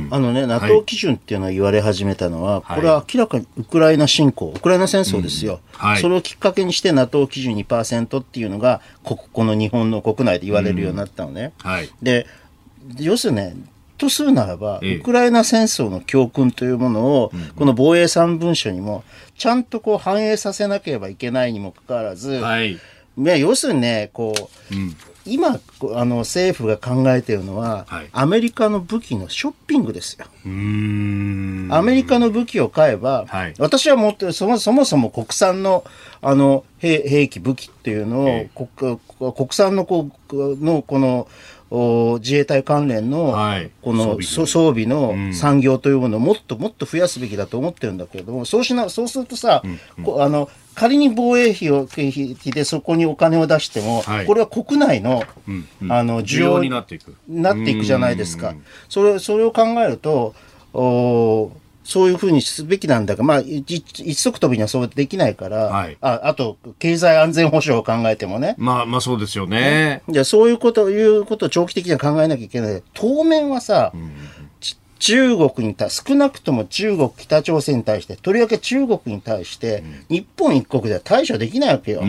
[0.10, 5.60] あのね、NATO 基準っていうのは言われ始めたのは、はい、これは明らかにウクライナ侵攻、ウクライナ戦争ですよ。
[5.74, 11.54] はい、それをきっかけにして NATO 基準2%っていうのが、ここの日本の国内で言われるようになったのね。
[11.60, 12.26] はい、で
[12.98, 13.56] 要するにね
[13.98, 19.04] とするならば、ウクライナ戦争の教訓というものを、この防衛三文書にも
[19.38, 22.80] ちゃんとこう反映させなければいけないにもかかわらず、はい、
[23.18, 24.36] 要するにねこ
[24.72, 24.96] う、うん、
[25.28, 25.60] 今
[25.94, 30.26] あの政府が考えているのは、はい、アメリカの武器のショッピングですよ。
[30.46, 35.84] アメリカの武器を買えば、はい、私は持ってるそもそも国産の
[36.22, 39.00] あの兵器武器っていうのを、国
[39.34, 41.28] 国産のこのこの
[42.20, 43.36] 自衛隊関連の
[43.82, 45.16] この装備の。
[45.34, 55.24] 産業というものをもっともっと増やすべきだと思ってるんだけれどもそうしなそうするとさ、あの仮に防衛費を経費でそこにお金を出しても、これは国内の,、
[55.90, 58.54] あの需要になっていくなっていくじゃないですか。
[58.88, 60.36] それそれを考えると
[60.76, 61.52] お
[61.84, 68.56] そういうふうにすべきなんだが、まあ、一足飛びにはそうできないから、はい、ああと、経済安全保障を考えてもね。
[68.58, 70.04] まあ、まあそうですよね。
[70.10, 72.84] じゃそういうこと、いうことを長期的には考えなきゃいけない。
[72.94, 74.12] 当面はさ、うん、
[75.00, 82.02] 中国に対少なくとも中国、北朝鮮に対して、とりわけ中国に対して、うん、日本一国では対処できないわけよ。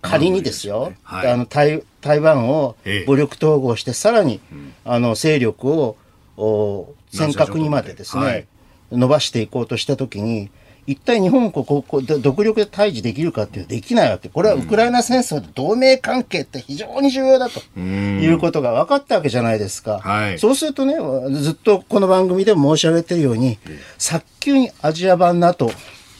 [0.00, 2.76] 仮にですよ、はい、あの台台湾を
[3.06, 4.40] 武力統合して、さらに、
[4.84, 5.96] あの勢力を
[6.36, 8.46] お尖閣にまでですね、はい、
[8.92, 10.50] 伸ばしていこうとしたときに、
[10.88, 14.30] 一体日本こここ独力で対峙できるかっていうできないわけ。
[14.30, 19.98] これはウクライナ戦争で同盟関係って非常に重要だということが分かったわけじゃないですか。
[19.98, 20.94] はい、そうするとね、
[21.36, 23.58] ずっとこの番組でも申し上げてるように、
[23.98, 25.70] 早急にアジア版 NATO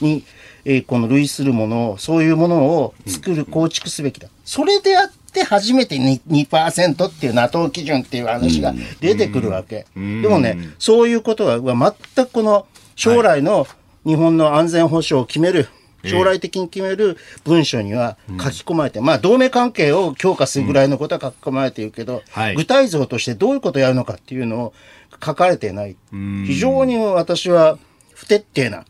[0.02, 0.22] に、
[0.66, 4.28] えー、この類するものを、そういうものを作る、構築すべきだ。
[4.44, 9.87] それであって初めて 2%, 2っていう NATO 基準っていう話が出てくるわけ。
[9.96, 11.59] でもね、そういうことは
[12.14, 13.66] 全くこの将来の
[14.09, 15.68] 日本の安全保障を決める、
[16.03, 22.23] 将来的に決める文書には書き込まれて、まあ同盟関係を強化するぐらいのことは書き込まれているけど、
[22.57, 24.73] 具体像としてどういうことをやるのかっていうのを
[25.23, 25.97] 書かれてない。
[26.11, 27.79] 非常に私は
[28.14, 28.87] 不徹底な、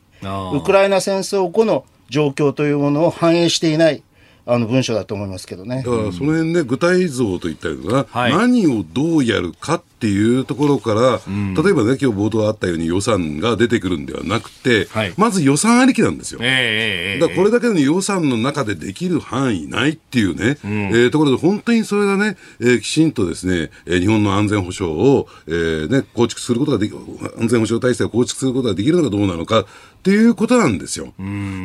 [0.52, 4.04] ウクライナ戦争後の状況というものを反映していない
[4.46, 5.78] あの文章だと思いますけどね。
[5.78, 16.40] だからその辺ね、具体像といったりとか、はい、何をどうやるかっていうところから、うん、例えばね、今日冒頭あったように予算が出てくるんではなくて、はい、まず予算ありきなんですよ。
[16.42, 31.06] えー、だこれだけの予算の中でできる範囲ないっていうね、うん、えー、ところで本当にそれがね、えー、きちんとですね、えー、日本の安全保障を、えーね、構築することができ、安全保障体制を構築することができるのかどうなのかっていうことなんですよ。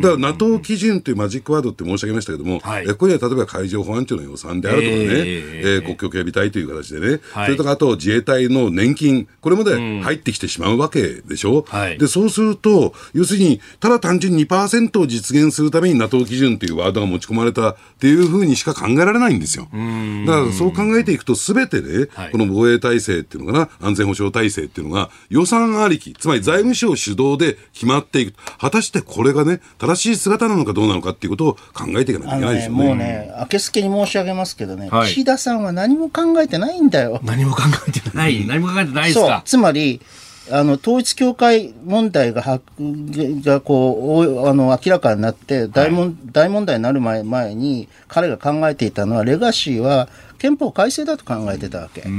[0.02, 11.66] だから NATO 基準というマジックワードって申し上げましたけども、はい、ここには例えば海上保安庁の予算であるとかね、えー、えー、国境警備隊という形でね、はい、それとかあと自衛隊の年金、これまで入ってきてしまうわけでしょ？
[11.68, 19.68] はい、で、そうすると、要するに、ただ単純に2%を実現するために NATO 基準というワードが持ち込まれたっていうふうにしか考えられないんですよ。
[20.26, 28.34] だからそう考えていくと、すべてで、はい、この防衛体制っていうのかな、安全保障体制っていうのが予算ありき、つまり財務省主導で決まっていく。
[28.58, 32.80] 果たしてこれがね、正しい姿なのかどうなのかっていうことを考えていかなきゃいけないですよね。
[32.80, 37.20] ねもうね、明けすけに申し上げますけどね、はい、岸田さんは何も考えてないんだよ。
[37.24, 38.13] 何も考えてない。
[38.14, 39.42] 何も考えてないですか？
[39.46, 40.02] つまり、
[40.52, 52.02] あの統一教会問題ががこうあの明らかになって大問はい、大問題になる前前に彼が考えていたのはレガシーは憲法改正だと考えてたわけ。
[52.02, 52.10] これ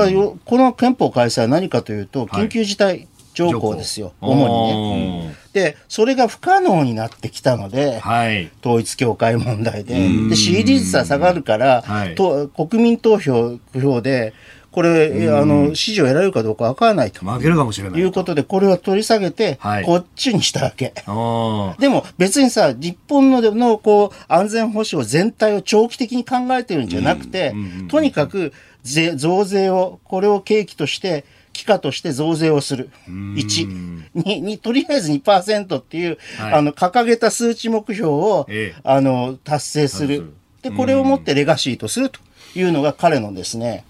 [0.00, 5.34] はよこの憲法改正は何かというと緊急事態条項ですよ、主にね。
[5.52, 8.48] で、それが不可能になってきたので、はい。
[8.60, 10.08] 統一教会問題で。
[10.28, 14.34] で、支持率は下がるから、はいと国民投票票で、
[14.74, 17.24] これ、あの、支持を得られるかどうかわからないと。
[17.24, 18.00] 負けるかもしれない。
[18.00, 20.92] いうことで、これを取り下げてはい、こっちにしたわけ。
[21.06, 27.54] あでも別にさ、日本ののこう安全保障全体を長期的に考えてるんじゃなくて、
[27.86, 32.90] とにかく税増税を、これを契機として、期間として増税をする。
[33.08, 34.02] 1。
[34.14, 36.52] に、に、とりあえず2%っていう、はい。
[36.54, 38.80] あの、掲げた数値目標を、ええ。
[38.82, 40.32] あの、達成する。
[40.62, 42.18] で、これをもってレガシーとすると
[42.56, 43.84] いうのが彼のですね、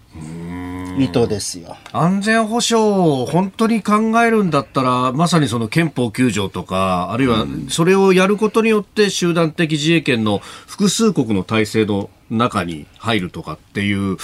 [0.98, 1.76] 意図ですよ。
[1.92, 14.16] 安全保障を本当に考えるんだったら、まさにその憲法9条とか、あるいはそれをやることによって集団的自衛権の複数国の体制の中に入るとかっていう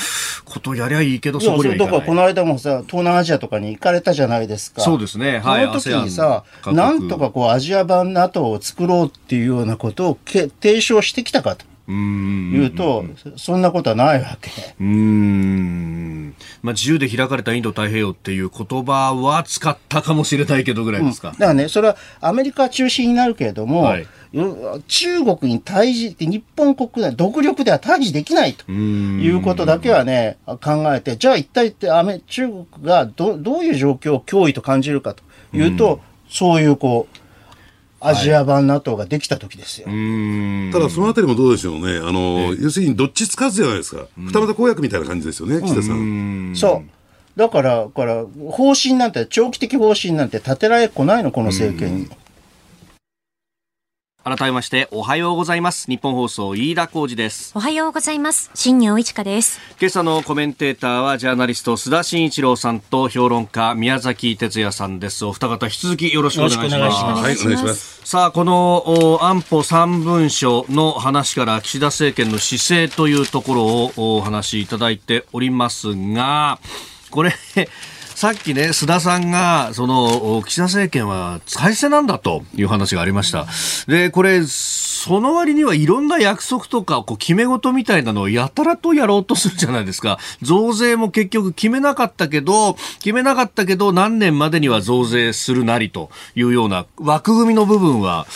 [0.44, 1.92] ことをやりゃいいけど、そこにはいかない。
[1.92, 4.80] だからこの間もさ、東南アジアとかに行かれたじゃないですか。
[4.82, 12.52] そうですねはいその時にさ、なんとかこうアジア版 NATO を作ろうっていうようなことをけ提唱してきたかとうーん。
[12.52, 13.04] いうと、
[13.36, 14.50] そんなことはないわけ。
[14.80, 16.34] うーん。
[16.62, 21.30] まあ、自由で開かれたインド太平洋っていう言葉は使ったかもしれないけどぐらいですか。
[21.30, 37.19] だからね、それはアメリカ中心になるけれども、はいよ中国に対峙って日本国内、独力では対峙できないということだけはね、考えて、じゃあ一体ってアメ中国がどどういう状況を脅威と感じるかというと、そういうこう、
[38.00, 39.86] アジア版 NATO ができた時ですよ。
[40.72, 41.98] ただそのあたりもどうでしょうね。
[41.98, 44.06] あの、要するにどっちつかずじゃないですか。
[44.16, 46.52] 二股公約みたいな感じですよね、岸田さん。
[46.56, 47.38] そう。
[47.38, 52.08] だから、だから、方針なんて、長期的方針なんて立てられっこないの、この政権に。
[54.22, 55.86] 改めまして、おはようございます。
[55.90, 57.52] 日本放送、飯田浩二です。
[57.54, 58.50] おはようございます。
[58.54, 59.58] 新業一華です。
[59.80, 65.24] 今朝のコメンテーターは、ジャーナリスト、須田慎一郎さんと評論家、宮崎哲也さんです。
[65.24, 66.76] お二方、引き続きよろしくお願いします。
[66.76, 68.02] よろしくお願はい、お願いします。
[68.04, 76.58] さあ、このお安保三文書の話から岸田政権の姿勢というところをお話しいただいておりますが、
[77.10, 77.32] これ、
[78.20, 83.46] さっきね、須田さんが、その、岸田政権は使い捨てなんだという話がありました。
[83.86, 90.18] で、これ、その割にはいろんな約束とか、こう、決め事みたいなのをやたらとやろうとするじゃないですか。
[90.42, 98.26] 増税も結局決めなかったけど、決めなかったけど、何年までには増税するなりというような枠組みの部分は、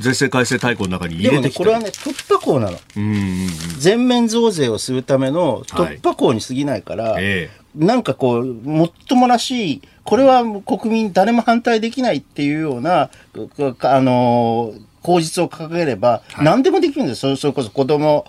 [0.00, 1.58] 税制改正大綱の中に入れてきた。
[1.58, 2.78] これはね、突破口なの。
[2.96, 3.48] うん。
[3.78, 7.60] 全面増税をするための突破口に過ぎないから、ええ。
[7.74, 17.36] なんかこう、もっともらしい、これは国民誰も反対できないっていうような、あのー口実を掲げれば、何でもできるんですよ。
[17.36, 18.26] それこそ子供、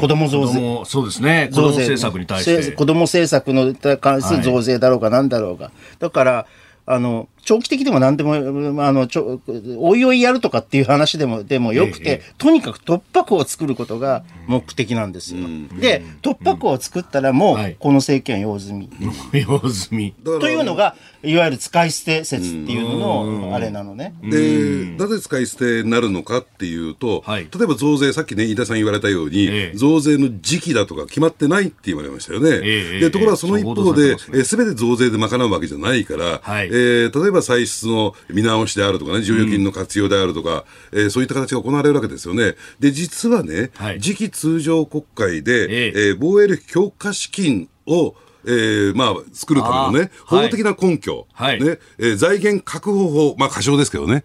[0.00, 0.60] 子供増税。
[0.84, 1.48] そうですね。
[1.52, 2.62] 子供政策に対して。
[2.62, 5.70] せ子供政策の関する増税だろうが何だろうが。
[6.00, 6.46] だから、
[6.86, 9.40] あの、長期的でも何でも、あの、ちょ、
[9.78, 15.46] おいおいやるとかっていう話でも、でもよくて、えええとにかく突破口を作ることが目的なんですよ。
[15.78, 17.76] で、突破口を作ったらもう、はい。
[17.78, 18.90] この政権は用済み。
[19.32, 20.14] 用済み。
[20.24, 24.14] というのが、いわゆる使い捨て説っていうのの、あれなのね。
[24.22, 27.48] で、なぜ使い捨てになるのかっていうと、はい。
[27.54, 29.76] 例えば増税、さっきね、飯田さん言われたように、ええ。
[29.76, 32.50] 増税の時期だとか決まってないって言われましたよね。
[32.62, 36.66] ええでところがその一方で、すべて増税で賄うわけじゃないから、はい。
[36.66, 42.54] えー例えば歳出の見直しであるとかね、剰余金の活用であるとか、えーそういった形が行われるわけですよね。
[42.78, 48.14] で、実はね、はい次期通常国会で、ええー防衛力強化資金を
[48.44, 54.24] えーまあ、作るためのね、法的な根拠、はいねえー財源確保法、まあ、過小ですけどね、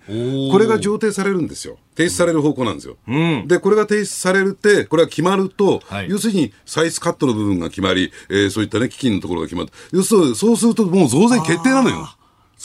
[0.52, 1.78] これが上呈されるんですよ。
[1.98, 2.96] 提出される方向なんですよ。
[3.12, 9.70] んで、これが提出されるって、これが決まると、はい要するに歳出カットの部分が決まり、えーそういったね、基金のところが決まる。
[9.92, 12.08] 要するに、そうするともう増税決定なのよ。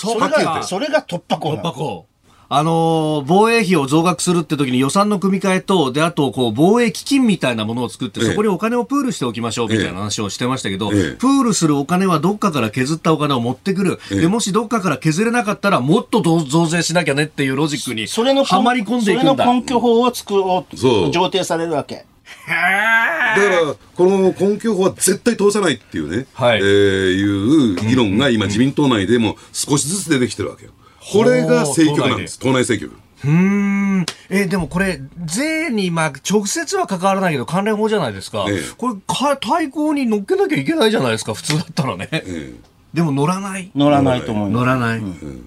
[0.01, 1.53] そそれが、それが突破口。
[1.53, 2.07] 突破口。
[2.53, 14.01] あのー防衛費を増額するって時に予算の組み替えと、で、あと、こう、防衛基金みたいなものを作って、ええそこにお金をプールしておきましょうみたいな話をしてましたけど、ええプールするお金はどっかから削ったお金を持ってくる。
[14.11, 19.45] ええで、もしどっかから削れなかったら、もっと増増税しなきゃねっていうロジックに、それのはまり込んでいくんだ。
[19.45, 20.77] それの根拠法を作ろう
[21.13, 22.05] 上呈されるわけ。
[22.47, 30.73] だから、この根拠法は絶対通さないっていうね、はいえーいう議論が今、自民党内でも少しずつ出てきてるわけよ。
[31.13, 33.01] これが政局なんです、党内政局。
[33.25, 34.07] うーん。
[34.31, 38.47] え、でもこれ、税に、まあ、直接は関わらないけど、関連法じゃないですか。
[38.49, 42.09] ええこれか、対抗に乗っけなきゃいけないじゃないですか、普通だったらね。
[42.13, 42.53] え
[42.93, 43.71] でも乗らない。
[43.77, 45.01] 乗らないと思うよ乗らない。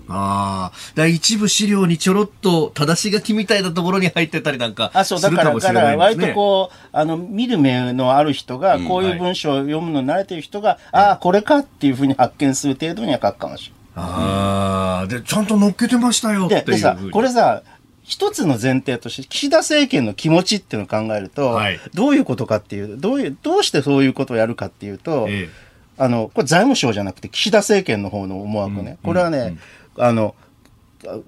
[0.07, 0.95] ああ。
[0.95, 6.17] だ一部資料にちょろっと、正し書きみたいなところに入ってたりなんか、あ、そう、だから、だから、割。
[6.17, 13.83] とこう、あの、見る目のある人が、こういう文章を読むのに慣れてる人が、ああ、これかっていうふうに発見する程度には書くかもしれない。
[13.95, 17.61] ああ、で、ちゃんと乗っけてましたよってで、さこれさ、
[18.03, 25.49] 一つの前提として、岸田政権の気持ちっていうのを考えると、はいどういうことかっていう、どういう、どうしてそういうことをやるかっていうと、え
[25.97, 28.97] あの、これ財務省じゃなくて岸田政権の方の思惑ね。
[29.03, 29.57] これはね、
[29.97, 30.35] あの、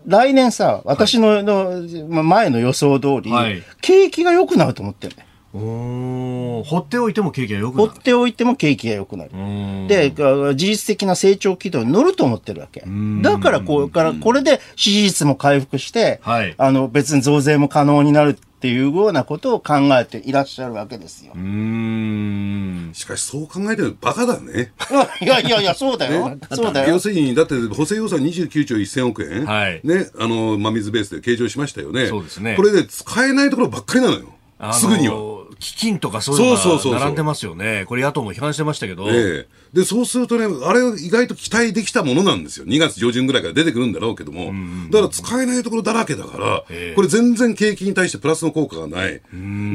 [0.05, 5.25] 来年さ、私の,、のま前の予想通り、はい景気が良くなると思ってるね。
[5.53, 7.89] えおー放っておいても景気が良くなる。
[7.89, 9.31] 放っておいても景気が良くなる。
[9.33, 12.83] うんで、あ事実的な成長軌道に乗ると思ってるわけ。
[13.21, 21.37] だから、こうから、これで支持率も回復して、はいあの、別に増税も可能になるっていうようなことを考えていらっしゃるわけですよう。
[21.37, 22.89] ーん。
[22.93, 24.73] しかしそう考えてるバカだね。
[25.21, 26.35] いやいやいや、そうだよ。
[26.51, 26.99] そうだよ要。
[26.99, 32.07] するに、だって補正予算29兆1000億円、はいね、あの、真水ベースで計上しましたよね。
[32.07, 34.33] そうですねこれで使えないところばっかりなのよ。
[34.57, 35.35] あのすぐには。
[35.59, 37.85] 基金とかそういうのそうそうそうそうが並んでますよね。
[37.87, 39.07] これ野党も批判してましたけど。
[39.09, 42.65] ええで、そうするとね、あれ意外と期待できたものなんですよ。
[42.65, 44.53] 2月上旬ぐらいから出てくるんだろうけども。
[44.89, 49.15] だから使えないところだらけだから、ええこれ全然景気に対してプラスの効果がない。
[49.15, 49.19] だ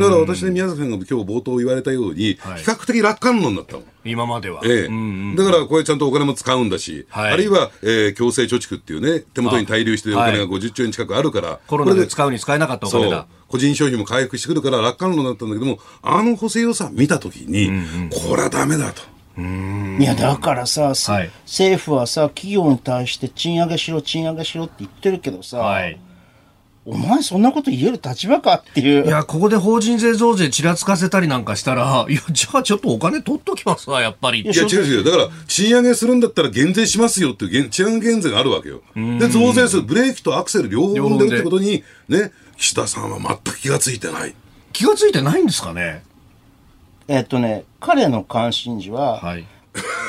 [0.07, 3.83] から私ね、宮崎さんが今日冒頭言われたように、はい比較的楽観論だったの。
[4.07, 4.63] 今までは。
[4.65, 13.27] ええうんうんだからこれちゃんとお金も使うんだし、はいあるいは、えー強制貯蓄っていうね、手元に滞留してるお金がはい50兆円近くあるから、コロナこれで使うに使えなかったお金だ。
[13.49, 17.71] 個人消費も回復してくるから楽観論だったんだけども、あの補正予算見たときに、
[18.11, 19.20] これはダメだと。
[19.39, 26.01] いや、だからさ、すはい政府はさ、企業に対して賃上げしろ、賃上げしろって言ってるけどさ、はい。
[26.87, 29.05] お前そんなこと言える立場かっていう。
[29.05, 34.41] いや、ここで法人税増税ちらつかせたりなんかしたら、いや、じゃあちょっとお金取っときますわ、やっぱり。
[34.41, 35.05] いや違う違う。
[35.05, 38.81] だから、賃上げするんだったら減税しますよっていう減賃上げ減税があるわけよ。
[38.97, 39.83] で、増税する。
[39.83, 44.35] ブレーキとアクセル両方踏んでるってことに、ね、岸田さんは全く気がついてない。
[44.73, 46.03] 気がついてないんですかね。
[47.11, 49.45] えっとね、彼の関心事は、はい。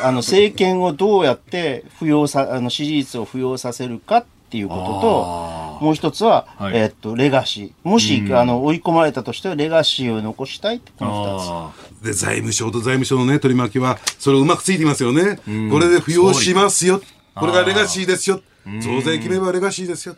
[0.03, 7.89] あの政権をどうやって扶養さ、あの支持率を扶養させるかっていうことと、もう一つは、はいえっと、レガシー。
[7.89, 11.49] もし、あの、追い込まれたとしては、レガシーを残したいって、この二つ。
[11.49, 15.37] あで、財務省と財務省のね、取り巻きは、それをうまくついていますよね。
[15.71, 17.01] これで扶養しますよ。
[17.33, 18.41] これがレガシーですよ。
[18.81, 20.15] 増税決めばレガシーですよ。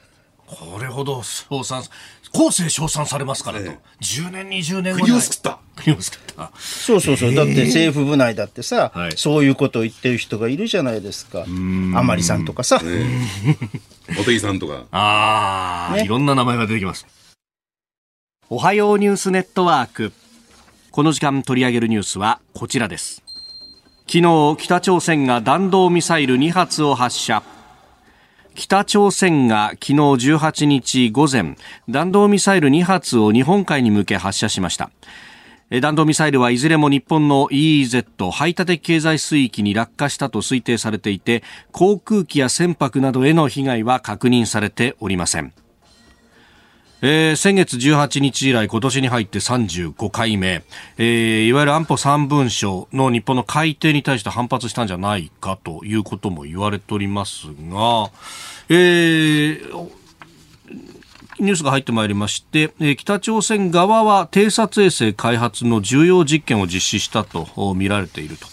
[0.47, 1.83] これほど称賛、
[2.33, 3.65] 後世称賛されますからと。
[3.65, 5.59] え10年、20年後国を救った。
[5.75, 6.51] 国を救った。
[6.57, 7.35] そうそうそう。
[7.35, 11.43] だって政府部内だってさ、はいそういうことを言ってる人がいるじゃないですか。
[11.45, 12.81] 甘利さんとかさ。
[14.09, 14.85] 茂木さんとか。
[14.91, 17.05] ああ、ねいろんな名前が出てきます。
[18.49, 20.11] おはようニュースネットワーク。
[20.91, 23.23] この時間取り上げるニュースはこちらです。
[24.07, 27.43] 昨日、北朝鮮が弾道ミサイル2発を発射。
[28.55, 31.55] 北朝鮮が昨日18日午前、
[31.89, 34.91] 弾道ミサイル2発を日本海に向け発射しました。
[35.81, 41.41] 弾道ミサイルはいずれも日本の EEZ 排他的経済水域に落下したと推定されていて
[41.71, 45.51] 航空機や船舶などへの被害は確認されておりません。
[47.05, 50.63] えー先月18日以来今年に入って35回目、
[50.97, 58.09] えーいわゆる安保3文書の日本の改定に対して反発したんじゃないかということも言われておりますが、
[58.69, 59.89] えー
[61.39, 68.47] ニュースが入ってまいりまして、え北朝鮮側は偵察衛星開発の重要実験を実施したと見られていると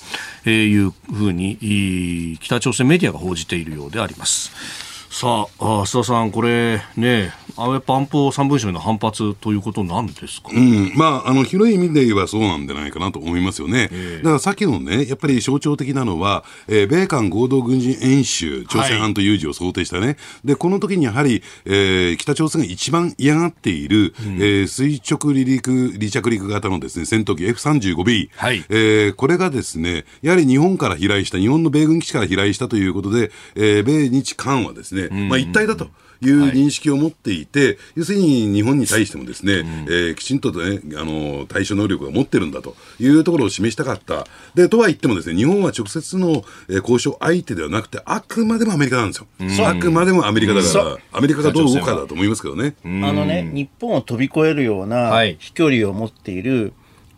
[0.46, 4.90] えいうふうに北朝鮮メディアが報じているようであります。
[5.10, 7.32] さ、あ須田さん、これね、
[7.64, 13.90] あやっぱ安保三文書への反発ということなんですか、うん、まあ、あの、広い意味で言えばそうなんじゃないかなと思いますよね。
[14.18, 20.16] だからさっきのね、やっぱり象徴的なのは、えー米韓合同軍事演習、朝鮮半島有事を想定したね。
[20.44, 28.30] で、この時にやはり、えー北朝鮮が一番嫌がっている、えー垂直離陸、離着陸型のですね、戦闘機 F35B。
[28.36, 35.88] はいえーこれがですね、やはり日本から飛来した、日本の米軍基地から飛来したということで、えー米日韓はですね、まあ一体だと。
[36.22, 44.26] いう認識を持っていて、要するに日本に対してもですね、えーきちんとね、あの、対処能力を持ってるんだというところを示したかった。
[44.54, 49.18] で、とは言ってもですね、日本は直接の、えー交渉相手ではなくて、あくまでもアメリカなんです
[49.60, 49.68] よ。
[49.68, 52.74] あくまでもアメリカだから、アメリカがどう動くかだと思いますけどね。
[52.84, 56.72] あのね、日本を飛び越えるようなはい飛距離を持っている、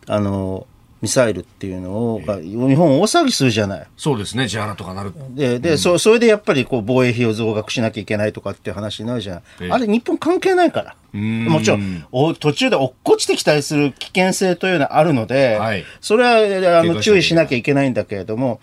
[0.07, 0.67] あの、
[1.03, 3.87] ミサイルっていうのを、が日本大騒ぎするじゃない。
[3.97, 5.11] そうですね、J アラとかなる。
[5.31, 9.37] で、で、そそれでやっぱりこう防衛費を増額しなきゃいけないとかっていう話になるじゃん。
[9.59, 11.19] ええあれ日本関係ないから。
[11.19, 18.61] んもちろん、お途中で落っこちてきたりする危険性というのはあるので、はいそれはあの注意しなきゃいけないんだけれども、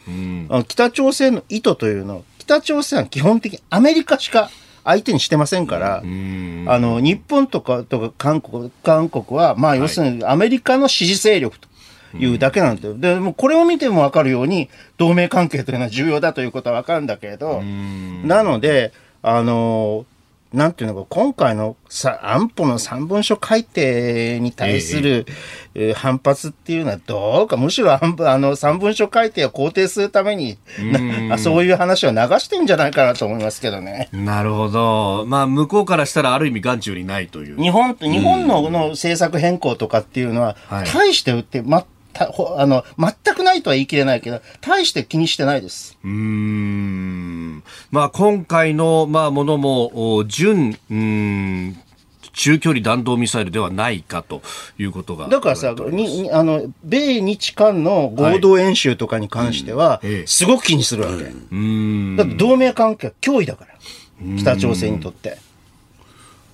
[0.66, 4.50] 北朝鮮の意図というのを、北朝鮮は基本的にアメリカしか
[4.82, 11.69] 相手にしてませんから、あの、日本とか、とか韓国、韓国は、まあ、要するにアメリカの支持勢力と。
[12.14, 12.96] いうだけなんだよ。
[12.96, 17.62] で、もうこれを見てもわかるように、同盟関係というのは重要だということはわかるんだけれど、
[18.24, 18.92] なので、
[19.22, 20.06] あの
[20.52, 25.26] なんていうのか、今回のさ安保の三文書改定に対する、
[25.74, 30.58] えー反発っていうのはどうか、むしろ安保あの三文書改定を肯定するために、
[31.28, 34.08] なそういう話を流してるんじゃないかなと思いますけどね。
[34.12, 35.24] なるほど。
[35.28, 37.60] まあ、向こうからしたらある意味眼中にないという。
[37.60, 45.96] 日本日本のの政策変更とかっていうのは、はい大して売って、またほあの全くないとは言い切れないけど、大して気にしてないです。
[46.04, 47.62] うーん。
[47.90, 51.76] まあ、今回の、まあ、ものも、お準、うーん、
[52.32, 54.42] 中距離弾道ミサイルではないかと
[54.78, 55.28] いうことが。
[55.28, 61.24] だからさ、ににあの米日韓の合同演習とかに関しては、すごく気にするわけ。
[61.24, 62.16] うーん。
[62.16, 63.74] だって同盟関係は脅威だから、
[64.38, 65.38] 北朝鮮にとって。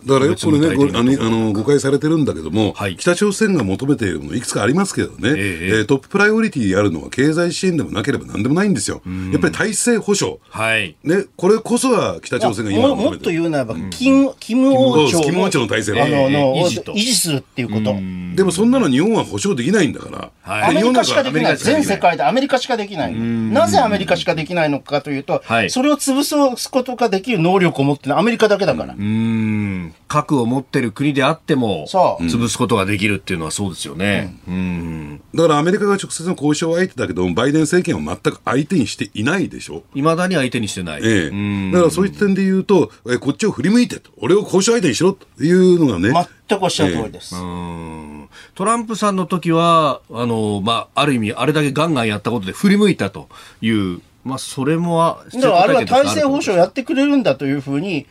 [0.07, 9.03] だからよくこれね、あのあの誤解されてるんだけども、はい北朝鮮が求めているもの、いくつかありますけどね、えええートッププライオリティであるのは経済支援でもなければなんでもないんですよ。
[9.33, 10.39] やっぱり体制保障。
[10.49, 10.97] はい。
[11.03, 13.25] ね、これこそは北朝鮮が今ももっ求めてる。
[13.25, 17.95] と言うならば、金、金王朝金王朝の体制あの、のええ維持と維持するっていうこと。
[18.37, 20.31] でもそんなの日本は保障できないんだから。
[20.43, 21.57] はいアメリカしかできない。
[21.57, 23.15] 全世界でアメリカしかできない。
[23.15, 26.23] なぜアメリカしかできないのかというと、はいそれを潰
[26.57, 28.95] すことができる能力を持ってるのはアメリカだけだから。
[28.95, 29.95] うーん。
[30.09, 34.37] 核を持ってる国であっても、そう潰すことができるっていうのはそうですよね。
[34.47, 35.23] うん。
[35.35, 39.83] だからアメリカが直接の交渉相手だけども、バイデン政権は全く相手にしていないでしょ。
[39.95, 41.01] いまだに相手にしてない。
[41.03, 46.13] ええうんだからそういった点で言うと、えこっちを振り向いてと、俺を交渉相手にしろというのがね、
[46.49, 47.35] 全くおっしゃる通りです。
[47.35, 53.29] うんトランプさんの時は、あの、まあ、ある意味、あれだけガンガンやったことで振り向いたと
[53.61, 58.07] いう、まあ、それもあ、だからあれは体制保障やってくれるんだというふうに、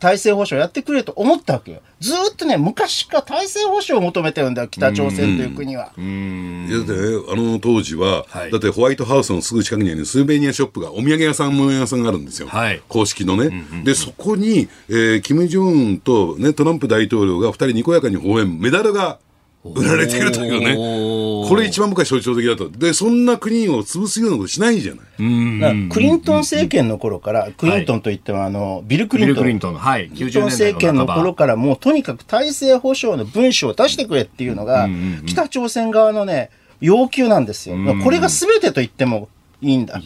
[0.00, 1.80] 体制保障やってくれと思ったわけよ。
[2.00, 5.92] ずーっとね、昔から体制保障を求めてるんだよ、北朝鮮という国は。
[5.96, 6.68] うん。
[6.68, 6.98] だってね
[7.30, 12.48] あの当時は、はいだってホワイトハウスのすぐ近くにあるスーベニアショップが、お土産屋さん、物屋さんがあるんですよ。
[12.48, 13.64] はい公式のね。
[13.84, 19.18] で、そこに、えーキム・ジョンウンと、ね、トランプ大統領が二人にこやかに応援、メダルが
[19.64, 21.48] 売られているというね。
[21.48, 22.70] これ一番僕は象徴的だと。
[22.70, 25.88] で、そんな国を潰すようなことしないじゃない。
[25.88, 29.42] クリントン政権の頃から、クリントンといっても、あの、ビル・クリントン。
[29.42, 30.08] クリントンの、はい。
[30.08, 34.88] クリントン政権の頃かからもうとにかく体制保障の文書を出してくれっていうのが、
[35.26, 36.50] 北朝鮮側のね、
[36.80, 37.76] 要求なんですよ。
[38.04, 39.28] これが全てと言っても
[39.60, 40.00] いいんだ。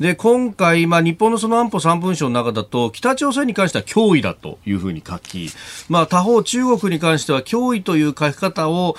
[0.00, 5.50] で、今回、まあ、日本のその安保3文書の中だと、北朝鮮に関しては脅威だというふうに書き、
[5.88, 8.96] まあ、他方、中国に関しては脅威という書き方を、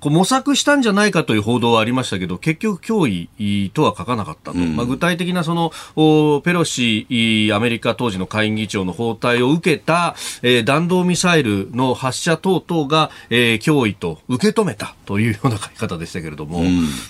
[0.00, 4.58] こう模索したんじゃないかという報道はありましたけど、結局脅威とは書かなかったと。
[4.58, 16.62] まあ、具体的なその、おペロシ、アメリカ当時の下院議長の訪台を受けた、えー弾道ミサイルの発射等々が、えー脅威と受け止めたというような書き方でしたけれども、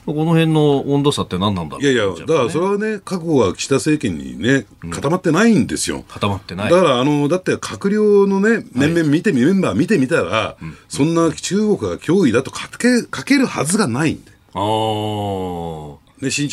[0.07, 6.05] この辺の温度差って何なんだろういやいや、だからそれはね、過去は岸田政権にね、固まってないんですよ。
[6.09, 6.71] 固まってない。
[6.71, 10.57] だから、あの、だって閣僚のね、面々見てみ、メンバー見てみたら、
[10.89, 14.33] そんな中国が脅威だと書け、書けるはずがないんで。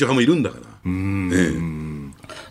[0.02, 0.64] 派もいるんだから。
[0.86, 1.54] え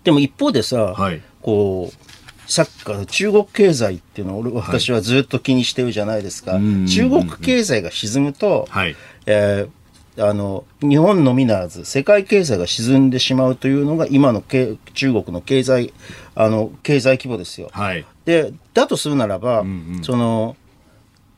[0.05, 6.53] でも一方でさ、はいこう、さっきから中国経済っていうのを俺私はずっと気にしてるじゃないですか。
[6.87, 8.97] 中国経済が沈むと、はい。
[9.27, 9.83] えー
[10.19, 15.95] あの、日本のみならず、世界経済が沈んでしまうというのが今のけ中国の経済、
[16.35, 17.71] あの、経済規模ですよ。
[17.73, 18.05] はい。
[18.27, 19.65] で、だとするならば、
[20.03, 20.55] その、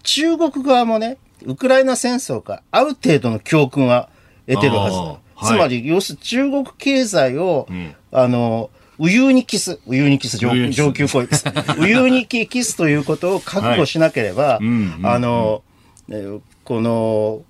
[0.02, 4.08] 中国側もね、ウクライナ戦争からある程度の教訓は
[4.46, 5.48] 得てるはずだ。
[5.48, 7.66] つまり、要するに中国経済を、
[8.12, 11.44] あの、ウユにキス、ウユにキス上上級行為です。
[11.78, 14.64] ウユにキスということを覚悟しなければ、ん
[14.98, 15.62] うんあの、
[16.08, 17.42] えーこの、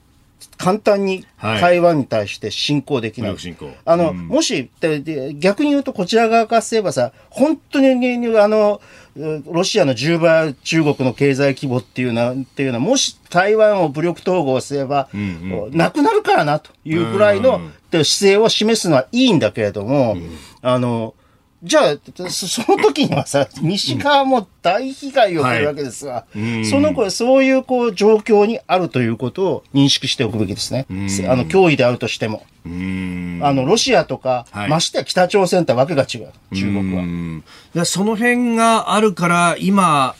[0.56, 1.60] 簡単にはい。
[1.60, 3.30] 台湾に対して侵攻できない。
[3.32, 4.28] 武力侵攻あの、うん。
[4.28, 8.80] もし、でで逆に言うとこちら側からすればさ、本当に、ねあの、
[9.16, 15.08] うロシアの10倍中国の経済規模っていうのは、っていうのは、もし台湾を武力統合すれば、
[15.72, 20.16] なくなるからなというぐらいの、姿勢を示すのはいいんだけれども、
[20.62, 21.14] あの、
[21.64, 30.86] じゃあ、そその時にはさ、西側も大被害を受けるわけですが、うんその子そういうこう状況にあるということを認識しておくべきですね。
[30.90, 30.92] あ
[31.36, 32.44] の、脅威であるとしても。
[32.66, 36.32] あの、ロシアとか、はいましてや北朝鮮とはわけが違う。
[36.54, 36.96] 中国
[37.74, 37.84] は。
[37.86, 40.16] その辺があるから、今、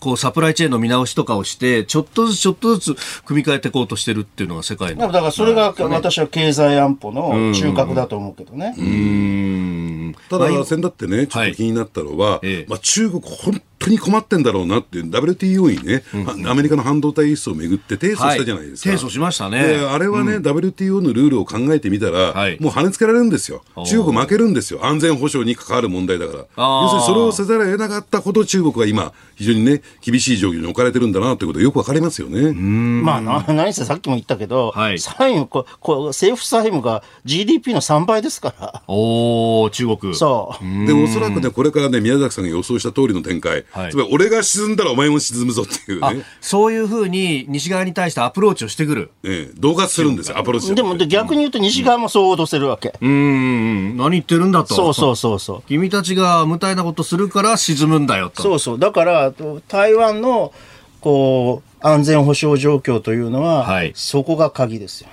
[0.00, 5.02] こうサプライチェーンの見直しとかをしてちょっとずつちょっとずつ組み替えていこうとしてるっていうのが世界の。
[5.02, 8.74] だからそれが私は経済安保の中核だと思うけどね。
[8.78, 10.16] うん。
[10.28, 12.66] ただ、先だってね、ちょっと気になったのは、ええ。
[12.68, 16.02] まあ、中国、本当に困ってんだろうなっていう、WTO にね、
[16.48, 18.90] アメリカの半導体輸出をめぐって提訴したじゃないですか。
[18.90, 19.66] はい提訴しましたね。
[19.66, 22.60] であれはね、WTO のルールを考えてみたら、はい。
[22.60, 23.62] もう跳ねつけられるんですよ。
[23.76, 23.84] ー。
[23.84, 24.84] 中国負けるんですよ。
[24.84, 26.38] 安全保障に関わる問題だから。
[26.56, 32.52] 要するにそれをせざるを得なかったほど中国は今、非常にね、厳しい状況に置かれてるんだなということがよくわかりますよね。
[32.52, 34.98] まあ、な 何せさっきも言ったけど、はい。
[34.98, 38.82] 債務ここ政府債務が GDP の3倍ですから。
[38.86, 40.14] おお中国。
[40.14, 40.86] そう。
[40.86, 43.90] で、おそらくね、これからね、宮崎さんが予想した通りの展開、はい。
[43.90, 49.10] つまり俺が沈んだらお前も沈むぞっていうあね、そういうふうに西側に対してアプローチをしてくる。
[49.24, 52.94] ええ、恫喝するんですよ、アプローチでもで逆に言うと西側もそう脅せるわけ。
[53.00, 53.96] うーん。
[53.96, 54.74] 何言ってるんだと。
[54.74, 55.62] そうそうそうそう。
[55.68, 58.42] 君たちが無体なことするから沈むんだよと。
[58.42, 58.78] そうそう。
[58.78, 60.52] だから、台湾の、
[61.00, 65.10] こう、安全保障状況というのは、はいそこが鍵ですよ。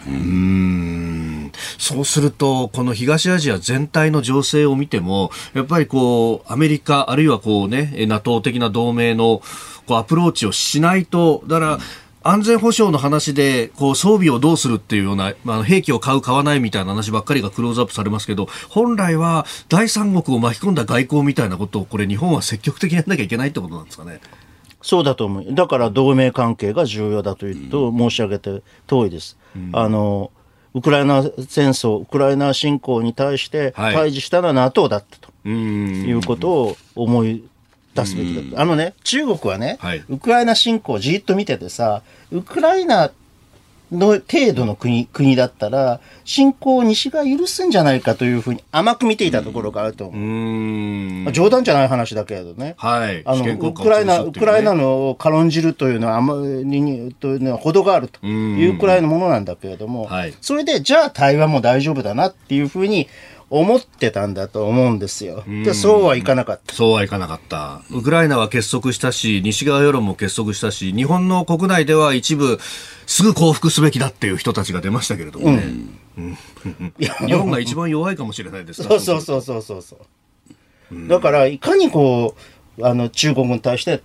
[1.78, 9.41] そうすると、この東アジア全体の情勢を見ても、やっぱりこう、アメリカ、あるいはこうね、え NATO 的な同盟の
[9.86, 11.80] こうアプローチをしないと、だから、
[12.24, 24.19] 安全保障の話で、こう、装備をどうするっていうような、まあ、兵器を買う、買わないみたいな話ばっかりがクローズアップされますけど、本来は第三国を巻き込んだ外交みたいなことを、これ日本は積極的にやんなきゃいけないってことなんですかね？
[24.84, 25.45] そうだと思う。
[25.49, 29.38] だから同盟関係が重要だというと申し上げて遠いです。
[29.74, 30.32] あの、
[30.74, 36.05] ウクライナ戦争、ウクライナ侵攻に対してはい対峙したのは NATO だったとうーん。
[36.07, 37.43] いうことを思い
[37.96, 38.62] 出すべきだと。
[38.62, 43.12] あのね、中国はね、はいウクライナ侵攻をじっと見ててさ、ウクライナ
[43.92, 50.22] の程度の国、国だったら、侵攻を西が許すんじゃないかというふうに甘く見ていたところがあると思う。
[50.22, 51.24] うーん。
[51.26, 52.76] まあ冗談じゃない話だけれどね。
[52.78, 53.22] はい。
[53.26, 63.10] あの、主権国家をウクライナ、ウクライナの軽んじるというのは、あまりに、というのは程があるというくらいのものなんだけれども、はいそれで、じゃあ台湾も大丈夫だなっていうふうに
[63.52, 65.43] 思ってたんだと思うんですよ。
[65.45, 66.74] で、そうはいかなかった。
[66.74, 67.82] そうはいかなかった。
[67.91, 72.60] ウクライナは結束したし、西側世論も結束したし、日本の国内では一部、
[73.06, 75.64] すぐ降伏すべきだっていう人たちが出ましたけれどもね。
[76.18, 76.38] うん
[76.97, 79.97] 日本が一番弱いかもしれないですそうそうそうそうそうそ
[80.91, 81.08] う。
[81.08, 82.36] だから、いかにこ
[82.78, 84.02] う、あの、中国に対して、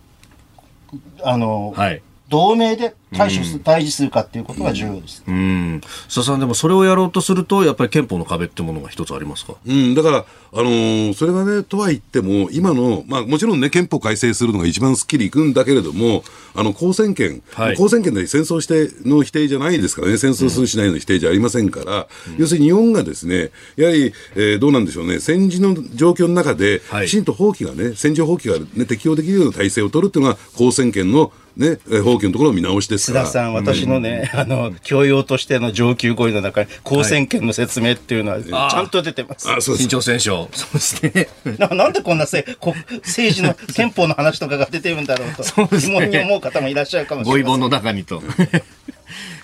[1.22, 2.02] あの、はい。
[2.28, 5.22] 同盟で対処す、対峙するかっていうことが重要です。
[5.26, 5.80] うん。
[6.06, 9.54] 佐々さん、でもそれをやろうとすると、やっぱり憲法の壁ってものが一つありますか？
[9.64, 16.24] うん、だから、あのーそれがね、とは言っても、今の、まあ、もちろんね、憲法改正するのが一番すっきりいくんだけれども、
[16.54, 17.76] あの、公選権、はい。
[17.76, 22.08] 公選権で戦争しての否定じゃないですからね、戦争するしないの否定じゃありませんから、
[22.38, 27.06] 要するに日本がですね、やはり、えーどうなんでしょうね、戦時の状況の中で、はい。
[27.06, 33.24] きちんと放棄がね、戦場放棄が、ね、適用できるような体制を取るっていうのが、公選権の、ね、えー放棄のところの見直しですから。
[33.24, 39.50] 須田さん、私のね、あの、教養としての上級語彙の中に、公選権の説明っていうのは、ちゃんと出てます。
[39.50, 39.88] あ、そうです新。
[39.88, 40.48] 朝鮮省。
[40.52, 41.28] そうですね。
[41.58, 47.44] ななんでこんなせこ政治の 憲法の話とかが出てるんだろうと疑問に思う方もいらっしゃるかもしれません。
[47.44, 48.22] ご遺言の中にと。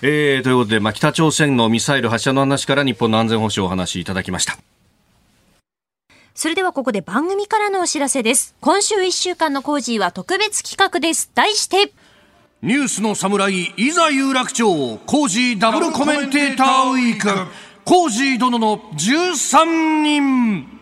[0.01, 4.57] えーということで、まあ、北朝鮮のミサイル発射の話から日本の安全保障をお話しいただきました。
[6.35, 8.55] それではここで番組からのお知らせです。
[8.59, 11.29] 今週1週間のコージーは特別企画です。
[11.35, 11.93] 題して、
[12.63, 14.65] ニュースの侍、いざ有楽町、
[15.05, 17.51] コージーダブルコメンテーターウィーク、
[17.83, 20.73] コージー殿の13人。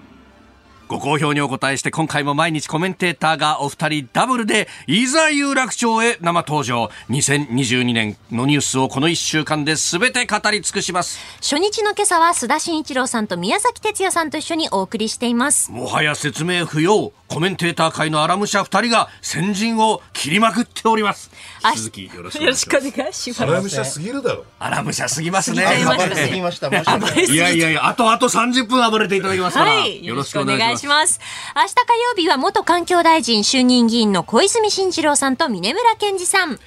[0.87, 6.91] ご好評にお答えして今回も毎日コメンテーターがお二人ダブルでいざ有楽町へ生登場。
[7.09, 11.17] 2022年のニュースをこの1週間で全て語り尽くします。
[11.37, 15.71] 初日の今朝は須田慎一郎さんと宮崎哲也さんと一緒にお送りしています。
[15.71, 21.31] もはや説明不要コメンテーター界の荒武者二人が先陣を切りまくっております
[21.63, 24.45] あ鈴木よろしくお願いします願いし荒武者すぎるだろ。
[24.59, 26.69] 荒武者すぎますね暴れすぎました。
[26.69, 30.05] 申し訳ないいやいやいやあとあと30分暴れていただきますから、はい。
[30.05, 31.19] よろしくお願いしますます。
[31.55, 36.59] 明日火曜日は元環境大臣衆議院議員の小泉進次郎さんと峰村健二さん。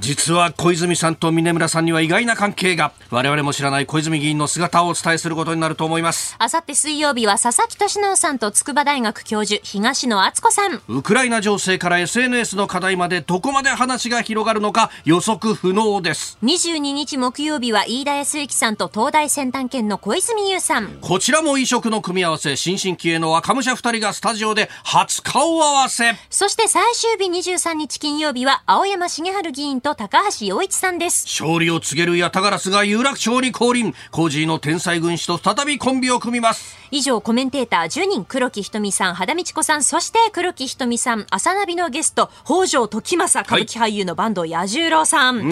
[0.00, 2.92] 実は小泉さんと峰村さんには意外な関係が。
[3.10, 6.36] 我々も知らない小泉議員の姿をお伝えすることになると思います。
[6.38, 10.80] あさって水曜日は佐々木俊直さんと筑波大学教授東野敦子さん。
[10.88, 16.38] ウクライナ情勢から SNS の課題までどこまで話が広がるのか予測不能です。
[16.44, 20.98] 22日木曜日は飯田康之さんと東大先端研の小泉優さん。
[21.00, 22.54] こちらも異色の組み合わせ。
[22.56, 26.12] 新進気鋭の若武者二人がスタジオで初顔合わせ。
[26.30, 31.24] そして最終日23日金曜日は青山茂春議員とと高橋洋一さんです。
[31.26, 33.94] 勝利を告げるヤタガラスが有楽町に降臨。
[34.10, 36.76] コージーの天才軍師と再びコンビを組みます。
[36.90, 45.40] 以上、コメンテーター10人、黒木ひとみさん、肌道子さん、そして黒木ひとみさん、朝ナビのゲスト、北条時政、歌舞伎俳優のバンド、彌十郎さん。
[45.40, 45.44] こ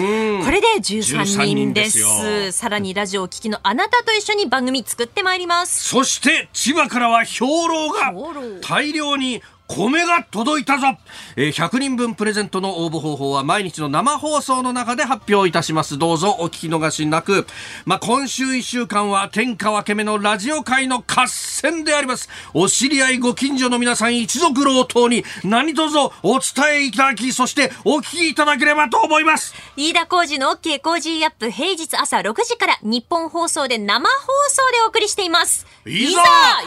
[0.51, 1.83] れで13 13人人で。
[1.83, 5.89] ですさらにラジオを聴きのあなたと一緒に番組作ってまいります。
[5.89, 8.13] そして、千葉からは兵糧が
[8.61, 10.97] 大量に米が届いたぞ、
[11.39, 15.99] えー100人分プレゼントの応募方法は毎日の生放送の中で発表いたします。
[15.99, 17.45] どうぞお聞き逃しなく。
[17.85, 22.27] まあ、今週1週間は天下分け目のラジオ界の合戦であります。
[22.55, 29.53] お知り合いご近所の皆さん一族老頭に何卒お伝えいただき、そしてお聞きいただければと思います。
[29.75, 34.15] 飯田浩二の OK 工事アップ平日朝6時から日本放送で生放
[34.49, 35.67] 送でお送りしています。
[35.85, 36.21] いざ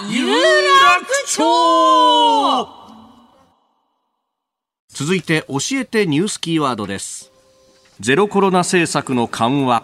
[0.09, 2.89] 有楽町
[5.01, 7.32] 続いて教えてニュースキーワードです。
[8.01, 9.82] ゼロコロナ政策の緩和。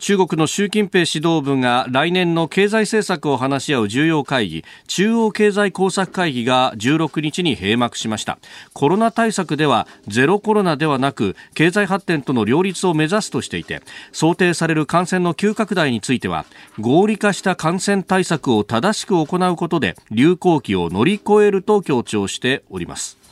[0.00, 8.38] 中国の習近平指導部が来年の経済政策を話し合う重要会議中央経済工作会議が16日に閉幕しました。
[8.74, 13.80] コロナ対策ではゼロコロナではなく経済発展との両立を目指すとしていて
[14.12, 16.44] 想定される感染の急拡大については
[16.78, 23.27] 合理化した感染対策を正しく行うことで流行期を乗り越えると強調しております。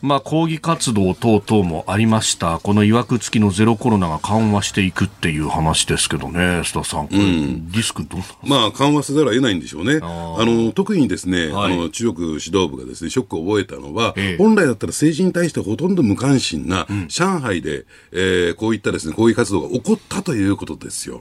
[0.00, 2.60] まあ、抗議活動等々もありました。
[2.60, 7.08] この曰く付きのゼロコロナが緩和していくっていう話ですけどね、須田さん。
[7.08, 9.98] これ、リスクどうなんまあ、緩和せざるを得ないんでしょうね。
[10.00, 21.20] あの、特にですね、はいあの、中国指導部がですね、ショックを覚えたのは、ええ本来だったら政治に対してほとんど無関心な、上海で、えーこういったですね、抗議活動が起こったということですよ。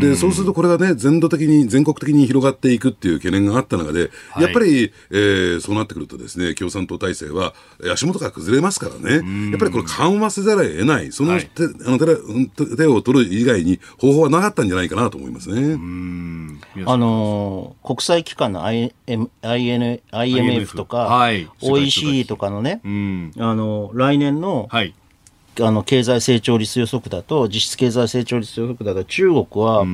[0.00, 7.54] で、そうするとこれがね、全土的に、全国的に広がっていくっていう懸念があった中で、はいやっぱり、えーそうなってくるとですね、共産党体制は、
[7.92, 11.46] 足元が崩れますからね、やっぱりこれ緩和せざるを得ない、そのはい。
[11.46, 15.78] 手,、あの手うん手を取る以外に方法はなかったんじゃないかなと思いますね。
[16.86, 18.92] あのー国際機関の IM
[19.42, 21.48] IN IMF とか、はい。
[21.62, 23.32] OECD とかのね、うん。
[23.38, 24.94] あの来年の,、はい。
[25.60, 29.84] あの経済成長率予測だと、実質経済成長率予測だと、中国は、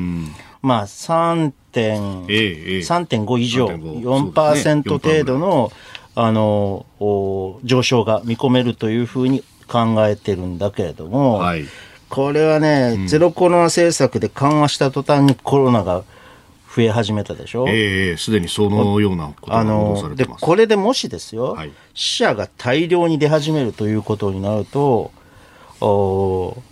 [0.63, 2.79] まあ3点、ええええ。
[2.81, 4.83] 3.5以上、3.5 4%そうですね。
[4.83, 5.73] 程度の、
[6.19, 11.65] あのお上昇が見込めるというふうに考えてるんだけれども、はい。
[12.09, 16.05] これはね、ゼロコロナ政策で緩和した途端にコロナが
[16.75, 17.67] 増え始めたでしょ？
[17.69, 20.25] ええすでにそのようなことがあ報で。
[20.25, 25.11] これでもしですよ、はい死者が大量に出始めるということになると、
[25.81, 26.63] お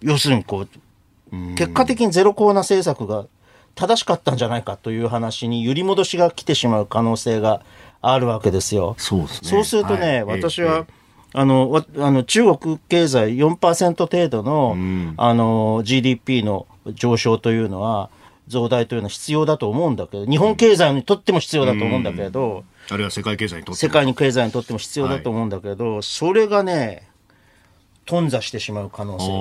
[0.00, 0.66] 要するにこ
[1.32, 3.26] う、結果的にゼロコロナ政策が
[3.74, 7.60] 正しかったんじゃないかという話に揺り戻しが来てしまう可能性が
[8.12, 8.94] あるわけですよ。
[8.98, 9.26] そうね。
[9.64, 10.42] するとね、はい。
[10.42, 10.86] 私は、
[11.32, 14.76] あの、わあの中国経済4%程度の、
[15.16, 18.10] あの、GDP の上昇というのは、
[18.46, 27.08] 増大というのは必要だと思うんだけど、日本経済にとっても必要だと思うんだけれど、あるいは世界経済にとって世界に経済にとっても必要だと思うんだけど、それがね、
[28.06, 29.34] 頓挫してしまう可能性が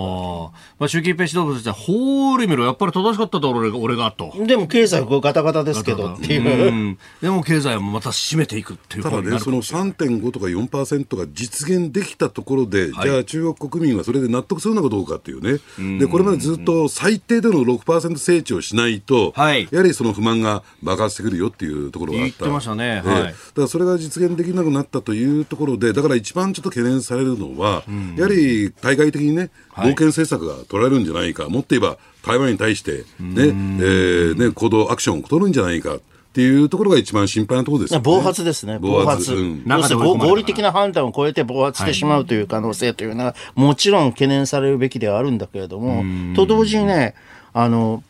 [0.48, 0.52] あ。
[0.80, 4.34] まあ、習近平指導部としては、ほーれ見ろ、やっぱり正しかっただろ、俺が、俺が、と。
[4.36, 4.48] る。
[4.48, 6.68] でも経済はガタガタですけどっていう。
[6.68, 6.98] うん。
[7.22, 15.60] でも経済もまた締めていくっていうただね、その3.5とか4%が実現できたところで、はいじゃあ中国国民はそれで納得するのかどうかっていうね、
[16.00, 22.38] でこれまでずっと最低での6%成長しないと、はいやはりその不満が爆発してくるよっていうところがあった。
[22.40, 27.84] 言ってましたねええはいだからそれが実現できなくなったというところで、だから一番ちょっと懸念されるのは、
[28.16, 29.88] やはり対外的にね、はい。
[29.88, 35.96] 冒険政策が取られるんじゃないか、もっと言えば台湾に対してね、えーね行動、アクションを取るんじゃないか。
[35.96, 39.36] っていうところが一番心配なところですよね、暴発ですね、暴発。
[39.36, 39.64] うん。
[39.68, 46.04] 合理的な判断を超えて暴発してしまうという可能性というのは、もちろん懸念されるべきではあるんだけれども、
[46.36, 47.14] と同時にね、
[47.54, 48.02] あの、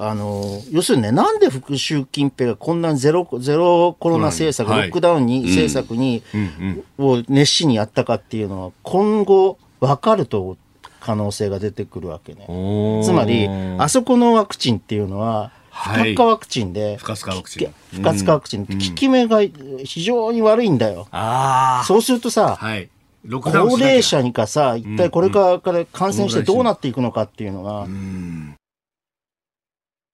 [0.00, 4.82] あの、要するにね、なんで副習近平がこんなゼロ、ゼロコロナ政策、はい。
[4.82, 6.22] ロックダウンに、政策に、
[6.98, 10.56] を熱心にやったかっていうのは、今後、分かると
[11.00, 12.46] 可能性が出てくるわけね。
[13.04, 16.14] つまり、あそこのワクチンっていうのは、不はい。
[16.14, 17.66] 活化ワクチンで、不活化ワクチン。
[17.66, 19.40] き不活化ワクチンって効き目が
[19.84, 21.08] 非常に悪いんだよ。
[21.10, 22.88] あそうするとさあ。、はい。
[23.28, 27.86] 高齢者にかさ、一体これからから感染してどうなっていくのかっていうのが、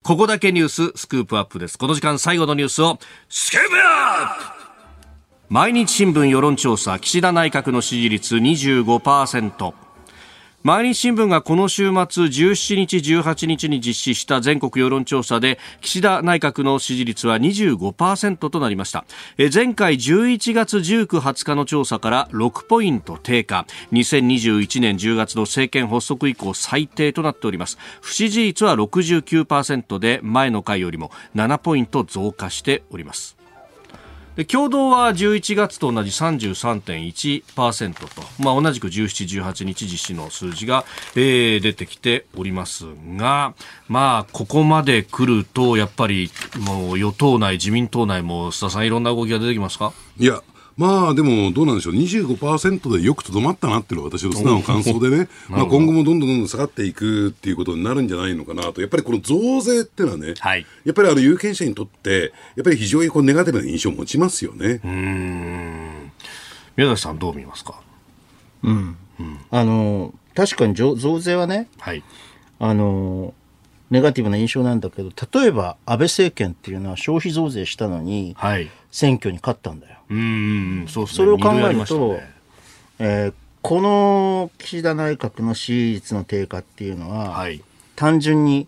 [0.05, 1.79] ここだけニューススクープアップです。
[1.79, 4.55] この時間最後のニュースをスクープアップ
[5.49, 9.84] 毎日新聞世論調査、岸田内閣の支持率25%。
[10.65, 19.05] 毎日新聞がこの週末17日18日に実施した全国世論調査で岸田内閣の支持率は25%となりました。
[19.53, 23.67] 前回11月19、20日の調査から6ポイント低下。
[23.91, 27.77] 2021年10月の政権発足以降最低となっております。
[28.01, 33.34] 不支持率は69%で前の回よりも7ポイント増加しております。
[34.35, 38.07] で共同は11月と同じ33.1%と、
[38.43, 40.83] まあ、同じく17、18日実施の数字が、
[41.15, 43.53] えー、出てきておりますが、
[43.87, 46.29] まあ、ここまで来ると、やっぱり
[46.59, 49.93] もう与党内、自民党内も須田さん、いろんな動きが出てきますか？
[50.19, 50.41] いや、
[50.77, 60.65] まあでもどうなんでしょう、25%でよくとどまったなっていうのが私の素直な感想でね、まあ今後もどんどんどんどん下がっていくっていうことになるんじゃないのかなと、やっぱりこの増税っていうのはね、はい。
[60.83, 64.81] やっぱりあの有権者にとって、やっぱり非常にこうネガティブな印象を持ちますよね。
[64.83, 66.11] うん。
[66.75, 67.79] 宮崎さん、どう見ますか？
[68.63, 68.97] うん、
[69.51, 72.03] あの確かに増増税はね、はい、
[72.59, 73.33] あの
[73.91, 79.94] ネガティブな印象なんだけど、例えば安倍政権っていうのは消費増税したのに、はい、選挙に勝ったんだよ。
[80.09, 81.09] うんそうね。
[81.11, 82.33] それを考えると、ね。
[82.99, 83.33] えー
[83.65, 87.63] この岸田内閣の支持率の低下っていうのは、はい。
[87.95, 88.67] 単純に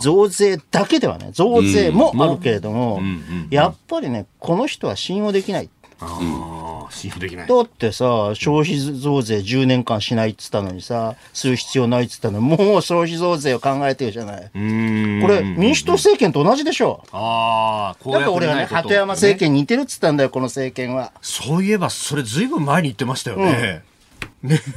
[0.00, 3.48] 増税だけではね、増税もあるけれども、んうん。
[3.50, 5.68] やっぱりね、この人は信用できない。
[6.00, 7.48] ああ、信用できない。
[7.48, 14.42] だってさ、消費増税10年間しないっつったのにさ、する必要ないっつったのに、もう消費増税を考えてるじゃない。
[14.42, 17.02] これ、民主党政権と同じでしょ。
[17.12, 21.12] ああ、こうだから俺はね、鳩山政権に似てるっつったんだよ、この政権は。
[21.20, 23.82] そういえば、それずいぶん前に言ってましたよね。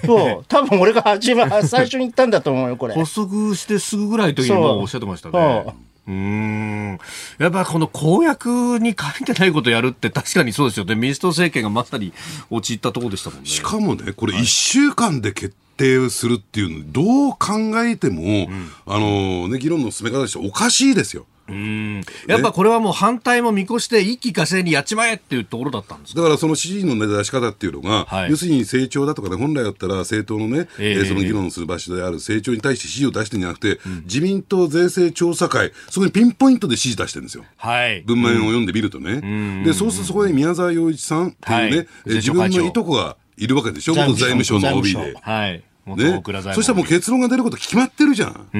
[0.05, 0.45] そう。
[0.47, 2.95] 多分俺が初め、最初に言ったんだと思うよ、これ。
[2.99, 5.65] 発足してすぐぐらいの時にもうおっしゃってましたね。
[6.07, 6.99] うーん。
[7.37, 10.95] やっぱこの公約に書いてないことやるって確かにそうですよね。
[10.95, 12.13] 民主党政権がまさに
[12.49, 13.45] 陥ったところでしたもんね。
[13.47, 18.49] しかもね、これ1週間で決定するっていうの、どう考えても、
[18.85, 21.25] あのね、議論の進め方としておかしいですよ。
[21.51, 22.01] うん。
[22.27, 26.21] やっぱこれはもう反対も見越して一気呵成にやっちまえっていうところだったんですか？
[26.21, 37.43] だからその支持の、ね、出し方っていうのが、はい要するに成長だとかね、本来だったら政党のね、えええーその議論する場所である成長に対して支持を出してるんじゃなくて、自民党税制調査会、そこにピンポイントで支持出してるんですよ。
[37.57, 38.01] はい。
[38.05, 39.63] 文面を読んでみるとね。
[39.65, 45.15] で、そうするとそこに宮沢洋一さんっていうね、はいえー自分のいとこがいるわけでしょ、元財務省の OB で。
[45.21, 45.63] はい。
[45.85, 46.21] 元ね
[46.53, 48.47] そしたらもう結論が出ること決まってるじゃん。
[48.53, 48.59] うー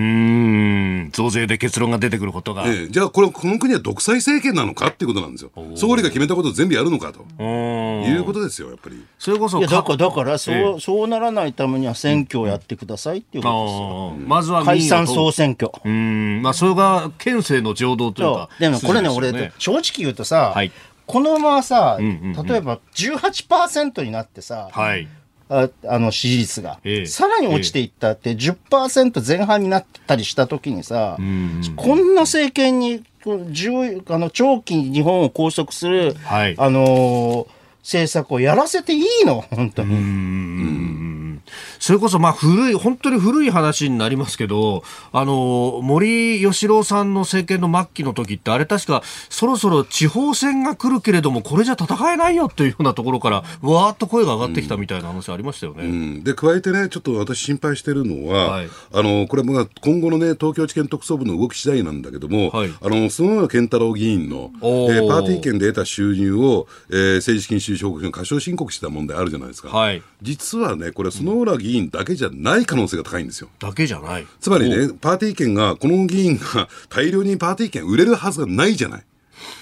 [1.08, 1.12] ん。
[1.12, 2.66] 増税で結論が出てくることが。
[2.66, 5.52] ええじゃあこれ、この国は独裁政権なのかっていうことなんですよ。
[5.76, 9.06] 総理が決めたことを全部やるのかとうんいうことですよ、やっぱり。
[9.20, 14.28] それこそいやだから、だからそう、ええそうならないためには選挙をやってくださいっていうことですよ。
[14.28, 15.72] まずは解散総選挙。
[15.86, 18.62] うん、まあ、それが県政の情動というそかう。
[18.62, 20.72] でもこれね、筋ですよ俺、正直言うとさ、はい
[21.12, 25.10] このままさ、んうんうん例えば18%になってさ、はい。
[25.52, 27.06] ああの支持率が、ええ。
[27.06, 36.56] さらに落ちていったって10%前半になったりした時にさ、んこんな政権に重あの長期に日本を拘束する、はい。
[36.58, 37.48] あのー
[37.84, 39.42] 政策をやらせていいの？
[39.42, 41.31] 本当に。
[41.32, 41.42] うん。
[41.80, 55.86] それこそ、まあ、古い、本当に古い話になりますけど、あの、森喜朗さんの政権の末期の時って、あれ確か、そろそろ地方選が来るけれども、これじゃ戦えないよっていうようなところから、わーっと声が上がってきたみたいな話ありましたよね。
[55.86, 58.70] うん、で加えてね、ちょっと私、心配してるのは、はい。
[58.94, 62.74] あのこれも今後の、ね、東京地検特捜部の動き次第なんだけども、はい。
[62.82, 70.02] あの園村健太郎議員の、えーパーティー券で得た収入を、えー政治資金収支報告書に過少申告した問題あるじゃないですか、はい。
[70.22, 73.50] 実はね、これ、園村議員だけじゃない可能性が高いんですよ。
[73.60, 74.28] だけじゃない。
[74.40, 79.04] つまりね、パーティー券が、この議員が大量にパーティー券売れるはずがないじゃない。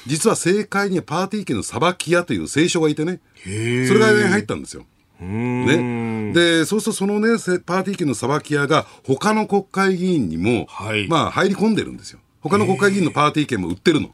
[0.05, 4.85] 実は政界にはパーティー券のさばき屋という聖書がいてね、それが、ね、入ったんですよ。
[5.21, 14.11] ね、でそうするとそのねせパーティー券のさばき屋が他の国会議員にも、はいまあ入り込んでるんですよ他の国会議員のパーティー券も売ってるの。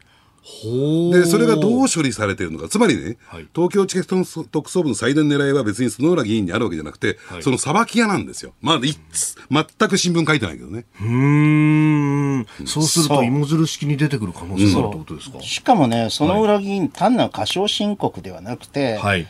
[0.47, 2.69] ほでそれがどう処理されているのか。
[2.69, 3.47] つまりね、はい。
[3.55, 4.07] 東京地検
[4.51, 7.43] 特捜部の最大の狙いは別に園浦議員にあるわけじゃなくて、はい。
[7.43, 8.53] そのさばき屋なんですよ。
[8.61, 10.85] まあいっつ全く新聞書いてないけどね。
[11.01, 12.45] うーん。
[12.65, 19.25] そうすると、芋づる式に出てくる可能性があるってことですか、しかもね、その裏議員、単なる過少申告ではなくて、はい。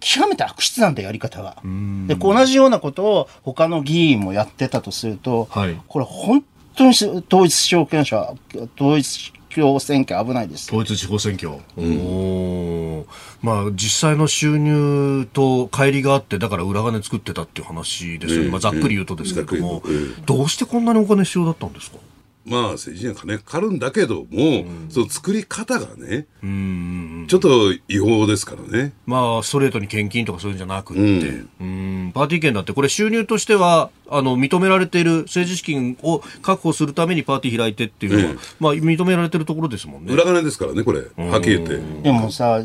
[0.00, 1.62] 極めて悪質なんだ、やり方が。
[2.08, 5.80] で、同じようなことを他の議員もやってたとすると、はい。
[5.86, 8.36] これ本当に統一地方選挙、
[8.76, 10.68] 統一地方選挙危ないです。
[10.68, 13.04] 統一地方選挙、おー。
[13.42, 19.82] まあ、実際の収入と乖離があってだから裏金作ってたっていう話ですよね、ええまあ、ざっくり言うとですけれども、
[20.26, 21.98] どうしてこんなにお金必要だったんですか？
[22.46, 26.26] まあ政治には金かかるんだけども、その作り方がね、
[27.26, 28.92] ちょっと違法ですからね。
[29.06, 31.02] まあ、ストレートに献金とかそういうんじゃなくって、
[31.60, 40.12] うんパーティー券だって、これ収入としては、あの、認められている政治資金を確保するためにパーティー開いてっていうのは、ええまあ、認められてるところですもんね。
[40.12, 41.80] 裏金ですからね、これ、はっきり言って。
[42.02, 42.62] でもさ、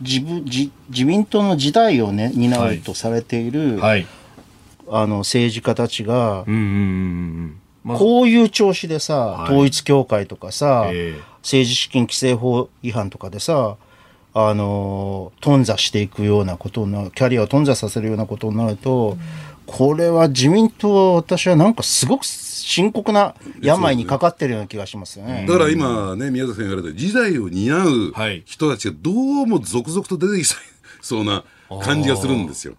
[0.00, 4.06] 自分自自民党の時代をね、担うとされている、はい。
[4.88, 6.68] あの政治家たちが、うんうんうんう
[7.46, 7.60] ん。
[7.86, 9.52] まあ、こういう調子でさ、はい。
[9.52, 11.20] 統一教会とかさ、ええ。
[11.42, 13.76] 政治資金規正法違反とかでさ、
[14.34, 19.16] あのー、頓挫していくようなことになる、キャリアを頓挫させるようなことになると、
[19.66, 25.46] これは自民党は私はなんかすごく深刻な病にかかってるような気がしますよね。
[25.48, 28.42] だから今ね、宮崎さん言われた時代を担うはい。
[28.44, 30.48] 人たちがどうも続々と出てき
[31.02, 31.44] そうな
[31.82, 32.74] 感じがするんですよ。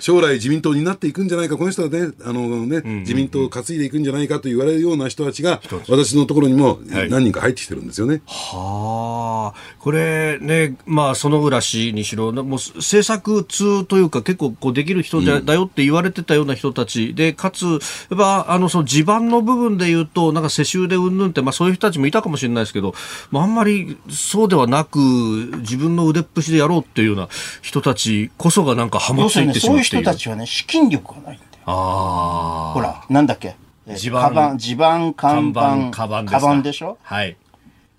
[0.00, 8.22] 将来自民党になっていくんじゃないか、この人はね、あのね、自民党を担いでいくんじゃないかと言われるような人たちが、私のところにもはい何人か入ってきてるんですよね。
[8.26, 17.80] はあ、これね、まあ、園浦氏にしろ、もう政策通というか、結構こうできる人だよって言われてたような人たちで、かつ、やっ
[18.16, 22.94] ぱ、あの、その地盤の部分で言うと、なんか世襲でうんぬんって、まあ、そういう人たちもいたかもしれないですけど、
[23.30, 24.98] まあ、あんまりそうではなく、
[25.60, 27.28] 自分の腕っぷしでやろうっていうような
[27.62, 29.89] 人たちこそがなんかハマ要っていってしまっている。
[29.98, 31.50] 人たちはね、資金力がないんだよ。
[31.66, 32.72] ああ。
[32.74, 33.56] ほら、なんだっけ？
[33.86, 36.98] え地盤カバン、地盤、看板、カバンカバンでしょ？
[37.02, 37.36] はい。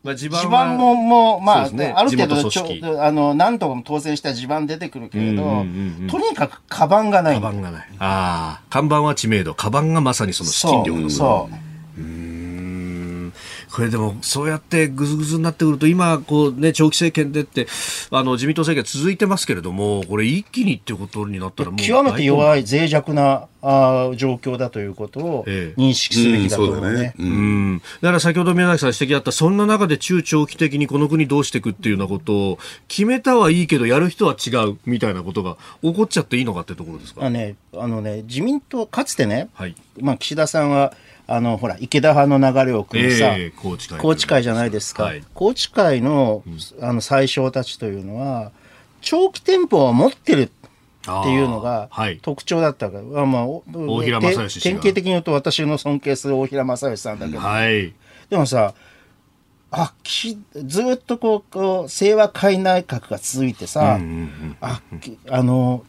[0.04, 2.66] まあ、地盤地は盤も、もう、まあ、ねある程度ちょ
[3.04, 7.88] あの、何度も当選した地盤出てくるけれど、うんうんうんうんとにかくカバンがないカバンがない。
[8.00, 8.62] ああ。
[8.70, 11.50] 看板は知名度、カバンがまさにその資金力の部分そ
[11.98, 12.02] う。
[12.02, 12.31] うん
[13.74, 17.68] これでも、そうやってぐずぐずになってくると、今、こうね、長期政権でって、
[18.10, 21.80] あの、自民党政権続いてますけれども、これ一気にっていうことになったらもう。
[21.80, 27.14] 極めて弱い、脆弱なあー状況だということをええ認識すべきだと思うね。
[27.20, 27.30] うんう
[27.76, 27.82] ん。
[28.02, 37.22] だから先ほど宮崎さん指摘あった、そんな中で中長期的にこの国どうしていくっていうようなことを、決めたはいいけど、やる人は違うみたいなことが起こっちゃっていいのかってところですか？
[37.22, 39.76] あのね、あのね、自民党、かつてね、はい。
[40.00, 40.94] まあ、岸田さんは、
[41.34, 45.04] あの、ほら、池田派の流れを組むさ、ええ宏池会宏池会じゃないですか。
[45.04, 45.24] はい。
[45.34, 46.44] 宏池会の、
[46.82, 48.52] あの、最小たちというのは、
[49.00, 50.50] 長期店舗を持ってるっ
[51.04, 51.90] ていうのが
[52.22, 57.94] 特徴だったから、まあ、お大平正義典型的に言うと私の尊敬する大平正義さんだけど、はい。
[58.30, 58.74] でもさ、
[59.72, 65.84] あ、岸ずっとこう、こう、清和会内閣が続いてさ、うんうんうんあ、きあの、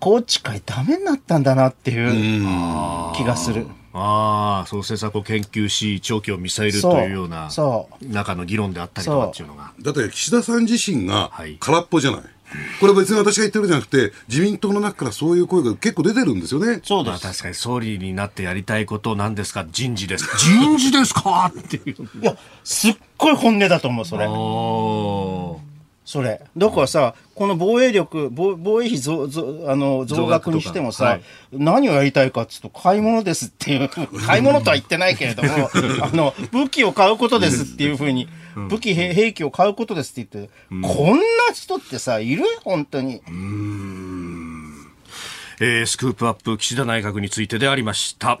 [0.00, 3.66] 宏池会ダメになったんだなっていう気がする。
[3.92, 7.48] ああ、そう政策を研究し、長期をミサイルというような
[8.02, 9.72] 中の議論であったりとかっていうのが。
[9.80, 12.20] だって岸田さん自身がはい空っぽじゃない。
[12.80, 16.66] これ別に私が言ってるんじゃなくて、自民党の中からそういう声が結構出てるんですよね。
[16.66, 17.22] まあそうです。
[17.22, 20.26] 確かに総理になってやりたいことなんですか人事です。
[20.38, 22.20] 人事ですかっていう。
[22.22, 24.26] いや、すっごい本音だと思う、それ。
[26.08, 26.40] おそれ。
[26.56, 31.20] だからさ、この防衛力、防防衛費増増あの増額にしてもさ、
[31.52, 33.88] 増額何をやりたいかっつうと、買い物ですっていう、
[34.26, 35.70] 買い物とは言ってないけれども、
[36.02, 38.26] あの、武器を買うことですっていうふうに、
[38.70, 40.52] 武器、兵兵器を買うことですって言って、
[40.82, 41.22] こんな
[41.54, 42.44] 人ってさ、いる？
[42.64, 43.20] 本当に。
[45.60, 48.40] えースクープアップ岸田内閣についてでありました。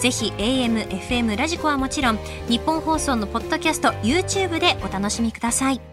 [0.00, 5.89] ぜひ AM、FM、ラジコはもちろん日本放送のポッドキャスト YouTube でお楽しみください。